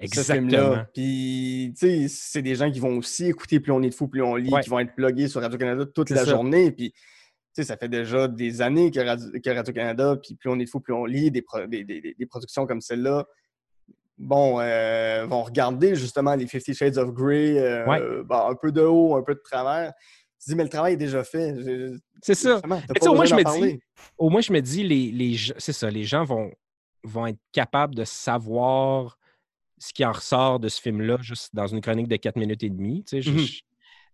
[0.00, 0.88] ce film-là.
[0.94, 4.08] Puis, tu sais, c'est des gens qui vont aussi écouter Plus on est de fou,
[4.08, 6.70] plus on lit, qui vont être plugués sur Radio-Canada toute la journée.
[6.70, 6.98] Puis, tu
[7.52, 9.00] sais, ça fait déjà des années que,
[9.50, 11.44] Radio-Canada, puis Plus on est de fou, plus on lit, des,
[11.84, 13.26] des, productions comme celle-là,
[14.18, 19.16] bon, euh, vont regarder justement les Fifty Shades of Grey, euh, un peu de haut,
[19.16, 19.92] un peu de travers.
[20.40, 21.54] Tu dis, mais le travail est déjà fait.
[22.22, 22.60] C'est ça.
[22.62, 23.80] au, moins, je me dis,
[24.16, 26.52] au moins, je me dis, les, les c'est ça, les gens vont,
[27.02, 29.18] vont être capables de savoir
[29.78, 32.70] ce qui en ressort de ce film-là, juste dans une chronique de 4 minutes et
[32.70, 33.04] demie.
[33.12, 33.44] Mmh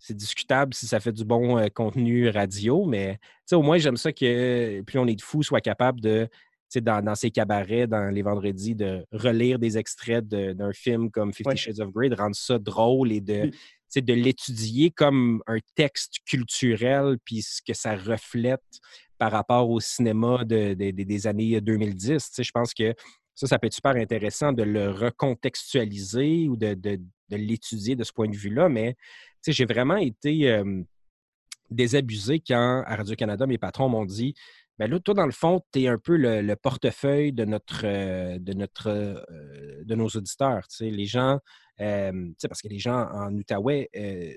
[0.01, 3.19] c'est discutable si ça fait du bon euh, contenu radio, mais
[3.53, 6.29] au moins, j'aime ça que plus on est de fou soit capable de,
[6.77, 11.57] dans, dans ses cabarets, dans les vendredis, de relire des extraits d'un film comme Fifty
[11.57, 13.51] Shades of Grey, de rendre ça drôle et de,
[13.97, 18.63] de l'étudier comme un texte culturel, puis ce que ça reflète
[19.19, 22.31] par rapport au cinéma des années 2010.
[22.39, 22.95] Je pense que
[23.35, 26.77] ça, ça peut être super intéressant de le recontextualiser ou de,
[27.31, 28.69] l'étudier de ce point de vue-là.
[28.69, 28.97] Mais
[29.47, 30.63] j'ai vraiment été
[31.71, 34.35] désabusé quand à Radio-Canada, mes patrons m'ont dit
[34.79, 38.53] ben là, toi, dans le fond, tu es un peu le, portefeuille de notre de
[38.55, 39.25] notre
[39.85, 40.67] de nos auditeurs.
[40.81, 41.39] Les gens
[41.79, 43.89] parce que les gens en Outaouais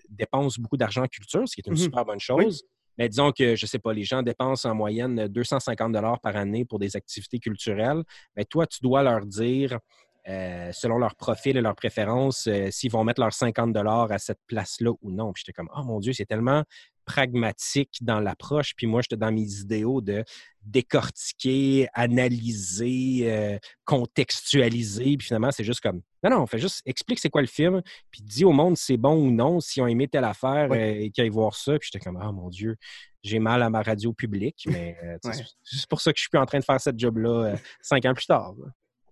[0.09, 2.63] dépensent beaucoup d'argent en culture, ce qui est une mmh super bonne chose.
[2.97, 6.65] Mais disons que, je ne sais pas, les gens dépensent en moyenne 250 par année
[6.65, 8.03] pour des activités culturelles.
[8.35, 9.79] Mais toi, tu dois leur dire,
[10.25, 15.11] selon leur profil et leurs préférences, s'ils vont mettre leurs 50 à cette place-là ou
[15.11, 15.31] non.
[15.31, 16.63] Puis j'étais comme, oh mon Dieu, c'est tellement
[17.07, 18.75] pragmatique dans l'approche.
[18.75, 20.23] Puis moi, j'étais dans mes idéaux de
[20.61, 25.15] décortiquer, analyser, euh, contextualiser.
[25.17, 27.81] Puis finalement, c'est juste comme, non, non, on fait juste, explique c'est quoi le film,
[28.11, 30.75] puis dis au monde si c'est bon ou non, si on aimé telle affaire euh,
[30.75, 31.79] et qu'ils aillent voir ça.
[31.79, 32.75] Puis j'étais comme, oh mon Dieu,
[33.23, 34.67] j'ai mal à ma radio publique.
[34.69, 36.99] Mais euh, c'est juste pour ça que je suis plus en train de faire cette
[36.99, 38.53] job-là cinq ans plus tard.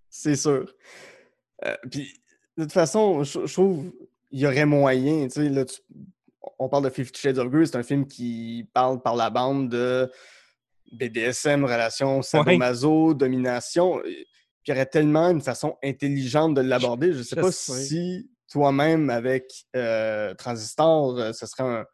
[0.10, 0.70] C'est sûr.
[1.90, 2.14] puis
[2.58, 3.92] de toute façon, je, trouve
[4.32, 5.80] il y aurait moyen, tu sais, là, tu
[6.60, 9.70] on parle de Fifty Shades of Grey, c'est un film qui parle par la bande
[9.70, 10.12] de
[10.92, 14.00] BDSM, relation sadomaso, domination.
[14.04, 14.26] Puis
[14.68, 17.14] il y aurait tellement une façon intelligente de l'aborder.
[17.14, 21.86] Je ne sais pas si toi-même, avec euh, Transistor, euh, ce serait un,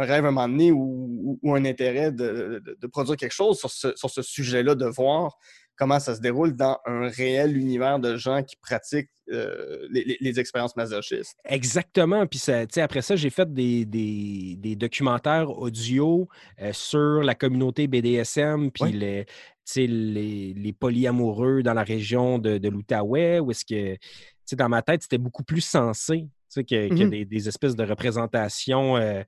[0.00, 4.10] rêve à un moment donné ou, un intérêt de, produire quelque chose sur ce, sur
[4.10, 5.38] ce sujet-là, de voir
[5.76, 10.76] comment ça se déroule dans un réel univers de gens qui pratiquent euh, les, expériences
[10.76, 11.38] masochistes.
[11.46, 12.26] Exactement.
[12.26, 16.28] Puis ça, après ça, j'ai fait des, des, documentaires audio
[16.60, 19.24] euh, sur la communauté BDSM, puis les,
[19.76, 23.96] les, les, polyamoureux dans la région de, de l'Outaouais, où est-ce que,
[24.56, 29.22] dans ma tête, c'était beaucoup plus sensé que, mmh des, espèces de représentations euh,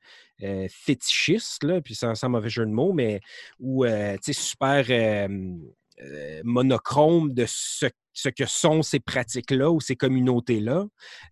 [0.68, 3.20] fétichistes, là, puis sans, sans, mauvais jeu de mots, mais
[3.59, 4.84] où, tu sais, super
[6.03, 7.86] euh, monochrome de ce,
[8.28, 10.84] que sont ces pratiques-là ou ces communautés-là.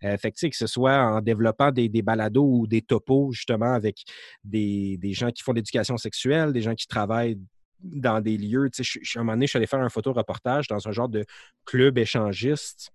[0.05, 4.05] Euh, fait que, que ce soit en développant des, balados ou des topos, justement, avec
[4.43, 7.39] des, gens qui font l'éducation sexuelle, des gens qui travaillent
[7.81, 8.71] dans des lieux.
[8.71, 11.11] Tu sais, à un moment donné, je suis allé faire un photo-reportage dans un genre
[11.11, 11.27] de
[11.67, 12.91] club échangiste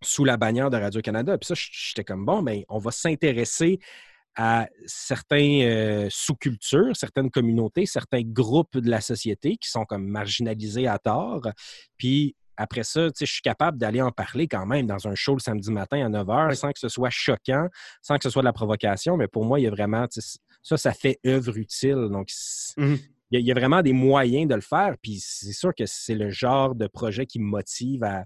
[0.00, 1.38] sous la bannière de Radio-Canada.
[1.38, 3.80] Puis ça, j'étais comme, bon, mais on va s'intéresser
[4.36, 10.86] à certains euh, sous-cultures, certaines communautés, certains groupes de la société qui sont comme marginalisés
[10.86, 11.48] à tort.
[11.96, 15.40] Puis après ça, je suis capable d'aller en parler quand même dans un show le
[15.40, 17.68] samedi matin à 9 h sans que ce soit choquant,
[18.02, 19.16] sans que ce soit de la provocation.
[19.16, 20.06] Mais pour moi, il y a vraiment,
[20.62, 22.08] ça, ça fait œuvre utile.
[22.10, 22.28] Donc,
[22.76, 22.94] mmh
[23.30, 24.94] il, y a, vraiment des moyens de le faire.
[25.02, 28.24] Puis c'est sûr que c'est le genre de projet qui me motive à,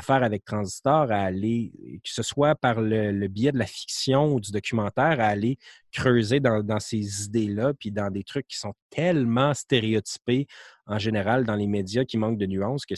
[0.00, 1.72] faire avec Transistor, à aller,
[2.04, 5.58] que ce soit par le, biais de la fiction ou du documentaire, à aller
[5.90, 10.46] creuser dans, dans ces idées-là, puis dans des trucs qui sont tellement stéréotypés
[10.86, 12.94] en général dans les médias qui manquent de nuances que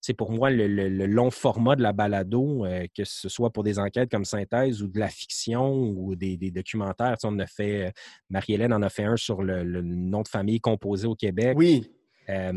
[0.00, 3.78] c'est pour moi le, long format de la balado, euh, que ce soit pour des
[3.78, 7.16] enquêtes comme synthèse ou de la fiction ou des, documentaires.
[7.24, 7.90] on a fait, euh,
[8.30, 11.54] Marie-Hélène en a fait un sur le, nom de famille composé au Québec.
[11.56, 11.90] Oui.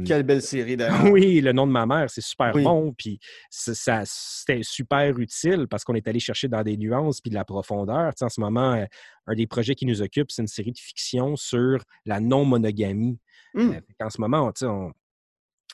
[0.06, 1.12] Quelle belle série d'ailleurs.
[1.12, 2.94] Oui, le nom de ma mère, c'est super bon.
[2.94, 3.20] Puis
[3.50, 7.46] ça, c'était super utile parce qu'on est allé chercher dans des nuances puis de la
[7.46, 8.12] profondeur.
[8.20, 8.86] en ce moment, euh,
[9.28, 13.18] un des projets qui nous occupe, c'est une série de fiction sur la non-monogamie.
[13.54, 13.72] Mmh.
[14.00, 14.92] en ce moment, on,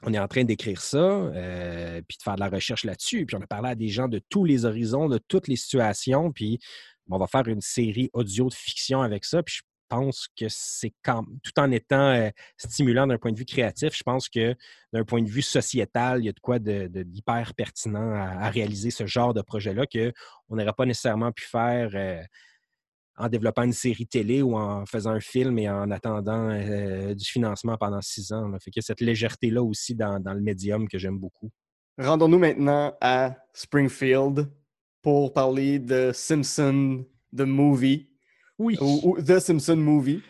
[0.04, 3.26] on est en train d'écrire ça, euh, puis de faire de la recherche là-dessus.
[3.26, 6.32] Puis on a parlé à des gens de tous les horizons, de toutes les situations.
[6.32, 6.60] Puis
[7.10, 9.42] on va faire une série audio de fiction avec ça.
[9.42, 14.04] Puis je pense que c'est tout en étant stimulant d'un point de vue créatif, je
[14.04, 14.56] pense que
[14.94, 19.06] d'un point de vue sociétal, il y a de quoi d'hyper pertinent à, réaliser ce
[19.06, 22.26] genre de projet-là qu'on n'aurait pas nécessairement pu faire.
[23.20, 26.50] En développant une série télé ou en faisant un film et en attendant
[27.16, 28.52] du financement pendant six ans.
[28.60, 31.50] Fait que cette légèreté-là aussi dans, le médium que j'aime beaucoup.
[31.98, 34.48] Rendons-nous maintenant à Springfield
[35.02, 38.08] pour parler de Simpson, The Movie.
[38.60, 38.78] Oui.
[38.82, 40.22] Ou, The Simpson Movie.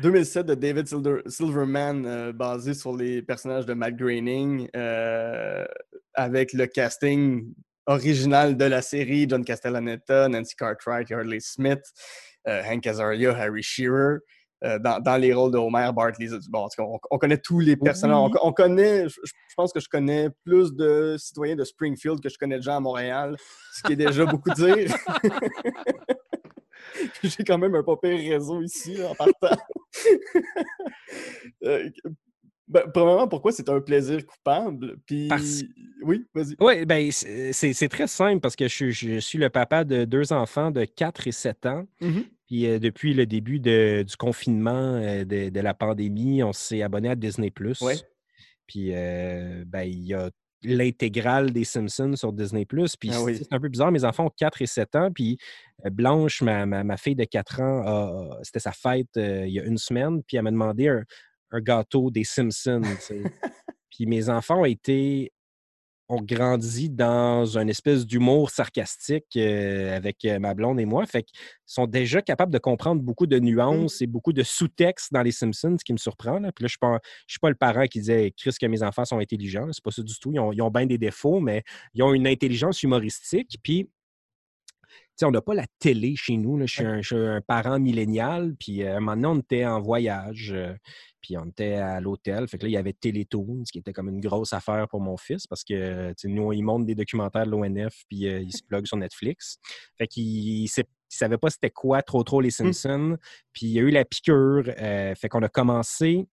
[0.00, 0.88] 2007 de David
[1.26, 5.66] Silverman, euh, basé sur les personnages de Matt Groening, euh,
[6.14, 7.52] avec le casting
[7.86, 11.82] original de la série, John Castellaneta, Nancy Cartwright, Harley Smith.
[12.48, 14.18] Euh, Hank Azaria, Harry Shearer.
[14.64, 16.38] Euh, dans, les rôles de Homer, Bart, Lisa.
[16.48, 16.68] Bon,
[17.10, 18.30] on, connaît tous les personnages.
[18.42, 19.16] On, connaît, je,
[19.56, 22.80] pense que je connais plus de citoyens de Springfield que je connais de gens à
[22.80, 23.36] Montréal,
[23.74, 24.94] ce qui est déjà beaucoup dire.
[27.22, 29.62] J'ai quand même un pas pire réseau ici, en partant.
[31.64, 31.88] euh,
[32.68, 34.96] ben, premièrement, pourquoi c'est un plaisir coupable?
[35.06, 35.28] Puis...
[36.02, 36.56] Oui, vas-y.
[36.58, 40.84] Oui, ben, c'est très simple parce que je, suis le papa de deux enfants de
[40.84, 41.86] 4 et 7 ans.
[42.00, 42.20] Mmh
[42.52, 47.14] puis euh, depuis le début du confinement euh, de, la pandémie, on s'est abonné à
[47.14, 47.50] Disney.
[47.80, 47.94] Oui.
[48.66, 50.30] Puis euh, ben, il y a
[50.64, 52.64] l'intégrale des Simpsons sur Disney.
[52.64, 55.10] Puis ah c'est un peu bizarre, mes enfants ont 4 et 7 ans.
[55.12, 55.38] Puis
[55.90, 60.22] Blanche, ma, ma, fille de 4 ans, c'était sa fête il y a une semaine.
[60.22, 61.04] Puis elle m'a demandé un,
[61.52, 62.82] un gâteau des Simpsons.
[63.90, 65.32] Puis mes enfants ont été
[66.08, 71.06] ont grandi dans une espèce d'humour sarcastique euh, avec euh, ma blonde et moi.
[71.06, 73.44] Fait qu'ils sont déjà capables de comprendre beaucoup de mmh.
[73.44, 76.38] nuances et beaucoup de sous-textes dans les Simpsons, ce qui me surprend.
[76.38, 76.52] Là.
[76.52, 79.18] Puis là, je ne suis, pas le parent qui disait Chris que mes enfants sont
[79.18, 79.68] intelligents.
[79.72, 80.32] C'est pas ça du tout.
[80.32, 81.62] Ils ont, ils ont bien des défauts, mais
[81.94, 83.58] ils ont une intelligence humoristique.
[83.62, 83.88] Puis
[85.22, 86.58] on n'a pas la télé chez nous.
[86.66, 88.54] Je, suis un, parent millénial.
[88.58, 90.54] Puis euh, maintenant, on était en voyage.
[91.22, 92.48] Puis on était à l'hôtel.
[92.48, 95.16] Fait que là, il y avait Télétoons, qui était comme une grosse affaire pour mon
[95.16, 98.86] fils parce que nous, il monte des documentaires de l'ONF, puis euh, il se plug
[98.86, 99.58] sur Netflix.
[99.96, 102.72] Fait qu'il ne savait pas c'était quoi trop trop les mmh.
[102.72, 103.16] Simpsons.
[103.52, 104.64] Puis il y a eu la piqûre.
[104.66, 106.26] Euh, fait qu'on a commencé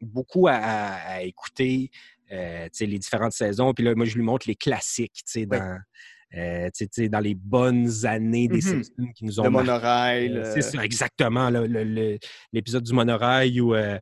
[0.00, 1.90] beaucoup à, écouter
[2.32, 3.72] euh, les différentes saisons.
[3.72, 5.78] Puis là, moi, je lui montre les classiques dans,
[6.36, 6.68] euh,
[7.10, 9.44] dans les bonnes années des mmh Simpsons qui nous ont.
[9.44, 10.36] Le monorail.
[10.36, 11.50] Euh, c'est ça, exactement.
[12.52, 13.98] L'épisode du monorail où euh,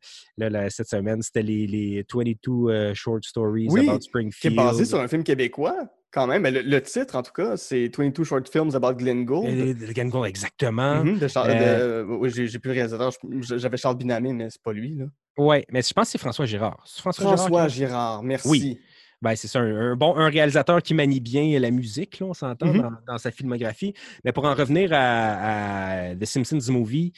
[0.69, 4.41] cette semaine, c'était les, 22 short stories about Springfield.
[4.41, 5.77] Qui est basé sur un film québécois.
[6.13, 9.47] Quand même, mais le, titre, en tout cas, c'est 22 Short Films About Glenn Gould.
[9.95, 11.05] Glenn Gould, exactement.
[11.05, 11.21] Mmh
[12.19, 13.13] oui, j'ai plus le réalisateur.
[13.41, 14.99] J'avais Charles Binamé, mais c'est pas lui.
[15.39, 16.83] Oui, mais je pense que c'est François Girard.
[16.85, 18.49] François, François Girard, merci.
[18.49, 18.81] Oui.
[19.23, 23.03] Ben, c'est ça, un, bon un réalisateur qui manie bien la musique, on s'entend, mmh
[23.07, 23.93] dans, sa filmographie.
[24.25, 27.13] Mais pour en revenir à, The Simpsons Movie,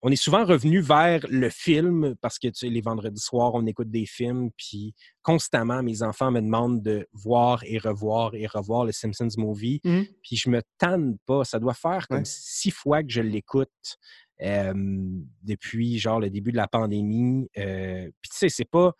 [0.00, 3.66] on est souvent revenu vers le film parce que tu sais, les vendredis soirs, on
[3.66, 8.84] écoute des films, puis constamment, mes enfants me demandent de voir et revoir et revoir
[8.84, 9.80] le Simpsons Movie.
[9.84, 11.44] Mmh puis je me tanne pas.
[11.44, 13.98] Ça doit faire comme six fois que je l'écoute.
[14.40, 17.48] depuis genre le début de la pandémie.
[17.58, 18.94] Euh, puis tu sais, c'est pas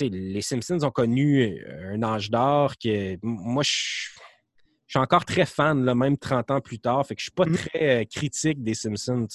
[0.00, 4.10] les Simpsons ont connu un âge d'or que moi, je,
[4.88, 7.04] suis encore très fan, là, même 30 ans plus tard.
[7.06, 7.54] Fait que je suis pas mmh.
[7.54, 9.26] très euh, critique des Simpsons.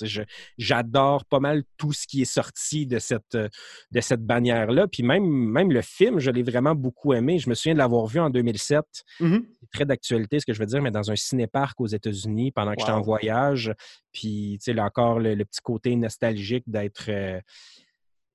[0.58, 4.88] J'adore pas mal tout ce qui est sorti de cette, de cette bannière-là.
[4.88, 7.38] Puis même, même le film, je l'ai vraiment beaucoup aimé.
[7.40, 8.84] Je me souviens de l'avoir vu en 2007.
[9.20, 9.38] Mmh
[9.72, 12.82] très d'actualité ce que je veux dire, mais dans un cinéparc aux États-Unis pendant que
[12.82, 13.74] j'étais en voyage.
[14.12, 17.40] Puis, tu sais, encore, le, le petit côté nostalgique d'être euh,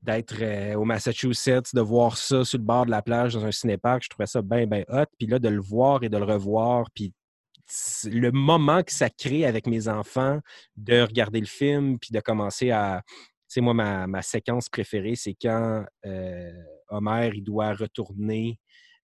[0.06, 3.52] d'être euh, au Massachusetts, de voir ça sur le bord de la plage dans un
[3.52, 5.04] cinéparc, je trouvais ça bien, bien hot.
[5.18, 7.12] Puis là, de le voir et de le revoir, puis
[8.04, 10.38] le moment que ça crée avec mes enfants
[10.76, 13.02] de regarder le film, puis de commencer à...
[13.08, 16.52] Tu sais, moi, ma, ma séquence préférée, c'est quand euh,
[16.88, 18.58] Homer, il doit retourner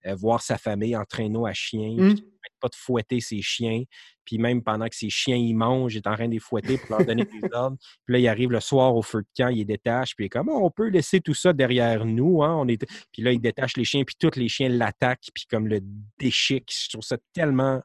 [0.07, 2.15] euh, voir sa famille en traîneau à chien, Mm.
[2.15, 3.83] puis arrête pas de fouetter ses chiens.
[4.25, 6.79] Puis même pendant que ses chiens, ils mangent, il est en train de les fouetter
[6.79, 7.77] pour leur donner des ordres.
[8.07, 10.27] Puis là, il arrive le soir au feu de camp, il les détache, puis il
[10.27, 12.43] est comme, Oh, on peut laisser tout ça derrière nous.
[12.43, 12.55] Hein?
[12.57, 12.85] On est...
[13.13, 15.81] Puis là, il détache les chiens, puis tous les chiens l'attaquent, puis comme le
[16.19, 16.73] déchiquent.
[16.73, 17.81] Je trouve ça tellement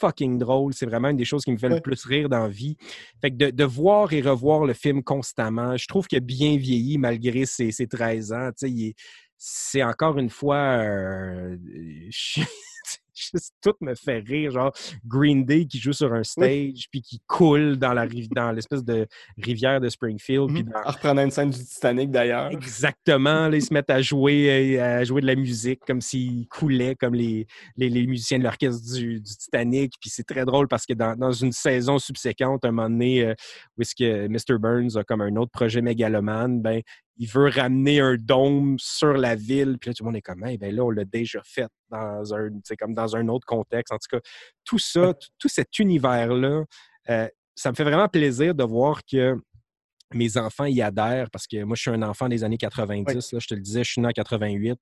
[0.00, 0.72] fucking drôle.
[0.72, 2.76] C'est vraiment une des choses qui me fait le plus rire dans la vie.
[3.20, 6.56] Fait que de, de voir et revoir le film constamment, je trouve qu'il a bien
[6.56, 8.48] vieilli malgré ses, ses 13 ans.
[8.48, 8.94] Tu sais, il est-
[9.46, 10.56] c'est encore une fois...
[10.78, 11.58] euh,
[12.10, 12.40] je-
[13.16, 14.50] juste tout me fait rire.
[14.50, 14.72] Genre
[15.06, 19.06] Green Day qui joue sur un stage, puis qui coule dans la dans l'espèce de
[19.40, 20.48] rivière de Springfield.
[20.52, 20.70] puis Mhm.
[20.70, 22.50] dans- En reprenant une scène du Titanic d'ailleurs.
[22.50, 23.48] Exactement.
[23.48, 26.96] Là, ils se mettent à jouer, euh, à jouer de la musique comme s'ils coulaient
[26.96, 29.92] comme les, les, les musiciens de l'orchestre du, du Titanic.
[30.00, 33.34] Puis c'est très drôle parce que dans, dans une saison subséquente, un moment donné, euh,
[33.78, 34.58] où est-ce que Mr.
[34.58, 36.82] Burns a comme un autre projet mégalomane, ben,
[37.16, 39.78] il veut ramener un dôme sur la ville.
[39.80, 42.34] Puis là, tout le monde est comme, hey, ben là, on l'a déjà fait dans
[42.34, 42.48] un,
[42.78, 43.92] comme dans un autre contexte.
[43.92, 44.20] En tout cas,
[44.64, 46.64] tout ça, tout, tout cet univers-là,
[47.10, 49.36] euh, ça me fait vraiment plaisir de voir que
[50.14, 53.32] mes enfants y adhèrent parce que moi, je suis un enfant des années 90.
[53.32, 54.78] Là, je te le disais, je suis né en 88.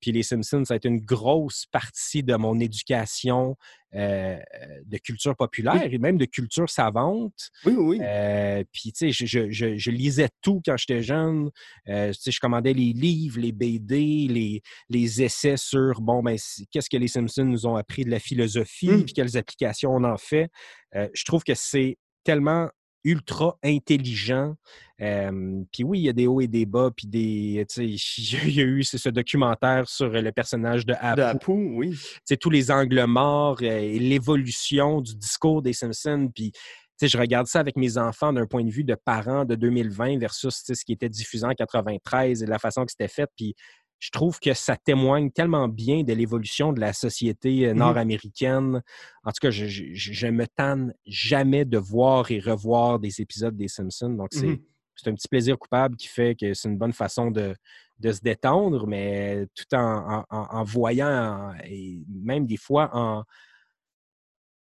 [0.00, 3.56] Puis les Simpsons, ça a été une grosse partie de mon éducation
[3.94, 4.38] euh,
[4.84, 7.50] de culture populaire et même de culture savante.
[7.64, 7.98] Oui, oui.
[8.02, 11.50] Euh, puis, tu sais, je, je- je- je lisais tout quand j'étais jeune.
[11.88, 16.36] Euh, tu sais, je commandais les livres, les BD, les, les essais sur, bon, ben,
[16.70, 19.04] qu'est-ce que les Simpsons nous ont appris de la philosophie, Mm.
[19.04, 20.50] puis quelles applications on en fait.
[20.94, 22.68] Je trouve que c'est tellement
[23.08, 24.54] ultra intelligent.
[25.00, 28.60] Euh, puis oui, il y a des hauts et des bas, puis des, il y
[28.60, 31.98] a eu ce documentaire sur le personnage de Apu De Apu, oui.
[32.40, 36.30] tous les angles morts euh, et l'évolution du discours des Simpsons.
[36.34, 36.52] Puis,
[37.00, 40.62] je regarde ça avec mes enfants d'un point de vue de parents de 2020 versus
[40.66, 43.30] ce qui était diffusé en 93 et la façon que c'était fait.
[43.36, 43.54] Puis,
[43.98, 47.74] je trouve que ça témoigne tellement bien de l'évolution de la société euh, Mhm.
[47.74, 48.82] nord-américaine.
[49.24, 53.56] En tout cas, je, je, je- me tanne jamais de voir et revoir des épisodes
[53.56, 54.10] des Simpsons.
[54.10, 54.64] Donc, c'est Mhm.
[55.00, 57.54] c'est un petit plaisir coupable qui fait que c'est une bonne façon de,
[58.00, 63.22] de se détendre, mais tout en- en voyant et même des fois en,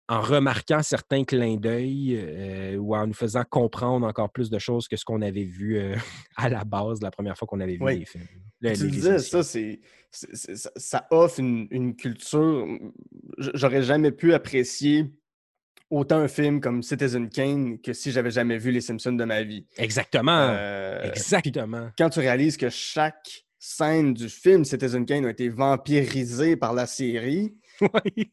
[0.10, 4.88] en remarquant certains clins d'œil euh, ou en nous faisant comprendre encore plus de choses
[4.88, 5.96] que ce qu'on avait vu euh,
[6.36, 8.00] à la base la première fois qu'on avait vu Oui.
[8.00, 8.26] les films.
[8.62, 9.80] Le- tu les- disais, ça, c'est,
[10.12, 12.68] ça, offre une, une culture.
[13.38, 15.06] J'aurais jamais pu apprécier
[15.92, 19.44] autant un film comme Citizen Kane que si j'avais jamais vu Les Simpsons de ma
[19.44, 19.66] vie.
[19.78, 20.48] Exactement.
[20.50, 21.90] Euh, Exactement.
[21.98, 26.86] quand tu réalises que chaque scène du film Citizen Kane a été vampirisée par la
[26.88, 28.32] série, Oui.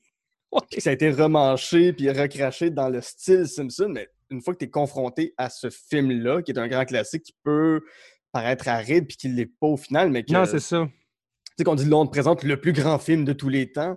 [0.79, 4.65] Ça a été remanché puis recraché dans le style Simpson, mais une fois que tu
[4.67, 7.81] es confronté à ce film-là, qui est un grand classique qui peut
[8.33, 10.89] paraître aride puis qui ne l'est pas au final, mais que, Non, tu c'est ça.
[11.57, 13.97] sais, qu'on dit là, on te présente le plus grand film de tous les temps,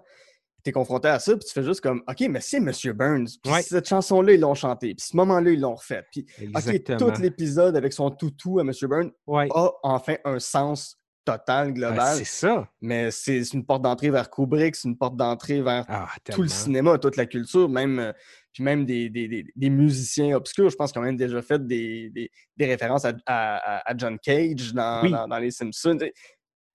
[0.63, 3.27] tu es confronté à ça, puis tu fais juste comme, OK, mais c'est Monsieur Burns,
[3.41, 3.61] puis Ouais.
[3.61, 6.25] cette chanson-là, ils l'ont chantée, puis ce moment-là, ils l'ont refait, puis
[6.55, 9.47] OK, tout l'épisode avec son toutou à Monsieur Burns Ouais.
[9.53, 12.69] a enfin un sens total, Ah, global, c'est ça.
[12.81, 16.47] mais c'est une porte d'entrée vers Kubrick, c'est une porte d'entrée vers Ah, tout le
[16.47, 18.13] cinéma, toute la culture, même, euh,
[18.51, 20.69] puis même des, des- des- des musiciens obscurs.
[20.69, 24.17] Je pense qu'ils ont même déjà fait des, des- des références à, à- à John
[24.19, 25.11] Cage dans, Oui.
[25.11, 25.97] dans- dans Les Simpsons.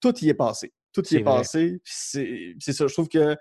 [0.01, 0.73] Tout y est passé.
[0.93, 1.39] Tout y est vrai.
[1.39, 1.81] passé.
[1.85, 2.87] C'est ça.
[2.87, 3.37] Je trouve que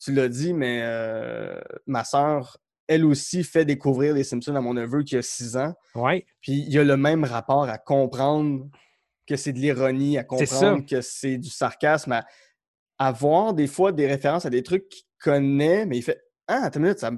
[0.00, 2.56] tu l'as dit, mais euh, ma sœur,
[2.88, 5.74] elle aussi, fait découvrir Les Simpsons à mon neveu qui a 6 ans.
[5.94, 6.24] Ouais.
[6.40, 8.66] Puis il y a le même rapport à comprendre
[9.26, 12.24] que c'est de l'ironie, à comprendre que c'est du sarcasme, à,
[12.98, 16.64] à voir des fois des références à des trucs qu'il connaît, mais il fait Ah,
[16.64, 17.10] attends une minute, ça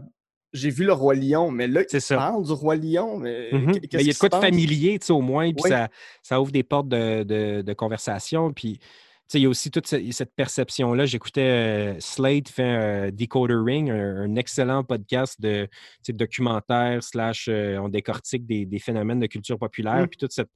[0.54, 2.16] j'ai vu le Roi Lion, mais là, il ça.
[2.16, 5.06] parle du Roi Lion, mais Ben, qu'est-ce il y a de quoi de familier, tu
[5.08, 5.68] sais, au moins, puis Oui.
[5.70, 5.88] ça,
[6.22, 8.50] ça ouvre des portes de, de- de conversation.
[8.54, 8.84] Puis, tu
[9.28, 11.04] sais, il y a aussi toute ce- cette perception-là.
[11.04, 15.68] J'écoutais euh, Slate fait un Decoder Ring, un, un excellent podcast de
[16.08, 20.08] documentaire, slash, euh, on décortique des, des phénomènes de culture populaire, Mm.
[20.08, 20.48] puis toute cette,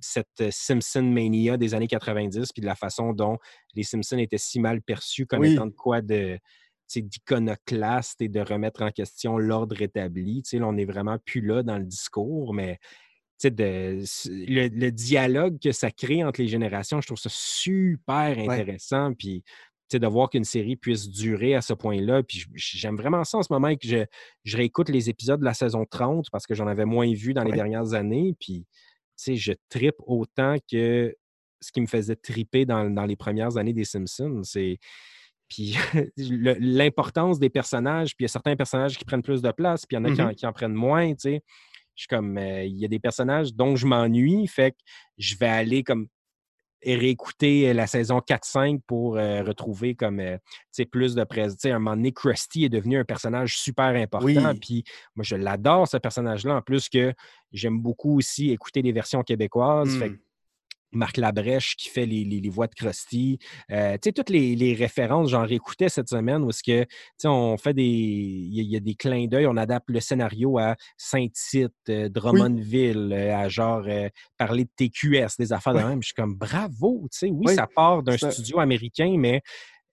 [0.00, 3.38] cette euh, Simpson mania des années 90, puis de la façon dont
[3.74, 5.54] les Simpsons étaient si mal perçus comme Oui.
[5.54, 6.38] étant de quoi de
[6.94, 10.44] d'iconoclaste et de remettre en question l'ordre établi.
[10.52, 12.78] Là, on n'est vraiment plus là dans le discours, mais
[13.42, 19.12] de, le, le dialogue que ça crée entre les générations, je trouve ça super intéressant.
[19.14, 19.42] Puis
[19.92, 22.22] de voir qu'une série puisse durer à ce point-là.
[22.22, 24.04] Puis j'aime vraiment ça en ce moment que je,
[24.44, 27.44] je, réécoute les épisodes de la saison 30 parce que j'en avais moins vu dans
[27.44, 28.34] les dernières années.
[28.40, 28.66] Puis,
[29.16, 31.14] je tripe autant que
[31.60, 34.42] ce qui me faisait triper dans, les premières années des Simpsons.
[34.44, 34.78] C'est.
[35.48, 35.76] Puis
[36.16, 39.96] l'importance des personnages, puis il y a certains personnages qui prennent plus de place, puis
[39.96, 41.42] il y en a qui, mmh en, prennent moins, tu sais.
[41.94, 44.76] Je suis comme, euh, il y a des personnages dont je m'ennuie, fait que
[45.16, 46.08] je vais aller comme
[46.94, 50.22] réécouter la saison 4-5 pour retrouver comme
[50.92, 51.64] plus de présence.
[51.64, 54.54] À un moment donné, Krusty est devenu un personnage super important.
[54.60, 54.84] Puis
[55.16, 56.56] moi, je l'adore, ce personnage-là.
[56.56, 57.12] En plus que
[57.52, 59.98] j'aime beaucoup aussi écouter les versions québécoises.
[59.98, 60.18] Fait mmh.
[60.92, 63.38] Marc Labrèche qui fait les, voix de Krusty.
[63.70, 66.86] Euh, tu sais, toutes les, références, j'en réécoutais cette semaine où est-ce que,
[67.24, 67.82] on fait des...
[67.82, 73.36] Il y, a des clins d'œil, on adapte le scénario à Saint-Tite, euh, Drummondville, euh,
[73.36, 73.86] à genre
[74.38, 76.02] parler de TQS, des affaires de même.
[76.02, 79.42] Je suis comme, bravo, tu sais, oui, ça part d'un studio américain, mais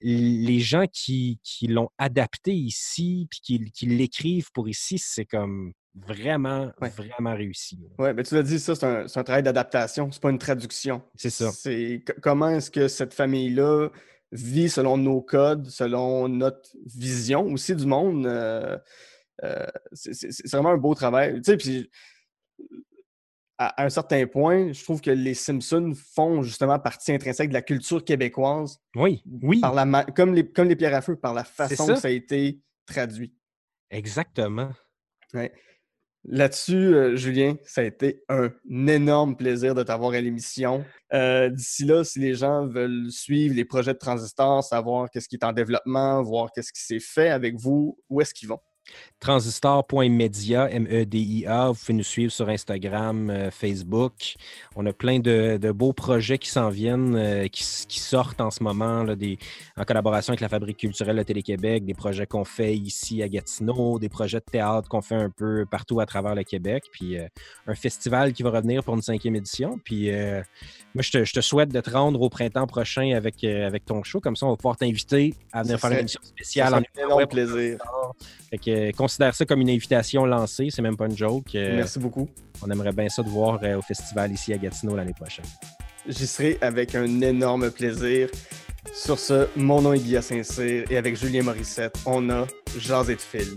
[0.01, 6.71] les gens qui, l'ont adapté ici, puis qui, qui l'écrivent pour ici, c'est comme vraiment,
[6.79, 7.79] vraiment réussi.
[7.99, 11.01] Oui, mais tu l'as dit, ça, c'est un, travail d'adaptation, c'est pas une traduction.
[11.15, 11.51] C'est ça.
[11.51, 13.89] C'est comment est-ce que cette famille-là
[14.31, 18.25] vit selon nos codes, selon notre vision aussi du monde.
[18.25, 18.77] Euh,
[19.43, 21.35] euh, c'est vraiment un beau travail.
[21.41, 21.89] Tu sais, puis
[23.57, 27.61] à un certain point, je trouve que les Simpsons font justement partie intrinsèque de la
[27.61, 28.79] culture québécoise.
[28.95, 29.59] Oui, oui.
[29.59, 32.11] Par la comme, les, comme les pierres à feu, par la façon que ça a
[32.11, 33.35] été traduit.
[33.91, 34.71] Exactement.
[35.33, 35.53] Ouais.
[36.25, 38.49] Là-dessus, euh, Julien, ça a été un
[38.87, 40.85] énorme plaisir de t'avoir à l'émission.
[41.13, 45.35] Euh, d'ici là, si les gens veulent suivre les projets de Transistor, savoir qu'est-ce qui
[45.35, 48.59] est en développement, voir qu'est-ce qui s'est fait avec vous, où est-ce qu'ils vont?
[49.23, 51.69] Transistor.media, M-E-D-I-A.
[51.69, 54.35] Vous pouvez nous suivre sur Instagram, euh, Facebook.
[54.75, 59.05] On a plein de, beaux projets qui s'en viennent, euh, qui, sortent en ce moment,
[59.15, 59.37] des,
[59.77, 63.97] en collaboration avec la Fabrique culturelle de Télé-Québec, des projets qu'on fait ici à Gatineau,
[63.97, 67.25] des projets de théâtre qu'on fait un peu partout à travers le Québec, puis euh,
[67.67, 69.79] un festival qui va revenir pour une cinquième édition.
[69.85, 70.11] Puis
[70.93, 74.19] moi, je te, souhaite de te rendre au printemps prochain avec, avec ton show.
[74.19, 76.73] Comme ça, on va pouvoir t'inviter à venir faire une émission spéciale.
[76.73, 77.79] en un plaisir.
[78.73, 81.55] Euh, considère ça comme une invitation lancée, c'est même pas une joke.
[81.55, 82.27] Euh, Merci beaucoup.
[82.61, 85.45] On aimerait bien ça de voir euh, au festival ici à Gatineau l'année prochaine.
[86.07, 88.29] J'y serai avec un énorme plaisir.
[88.93, 92.45] Sur ce, mon nom est Guillaume Saint-Cyr et avec Julien Morissette, on a
[92.77, 93.55] Jasé de film.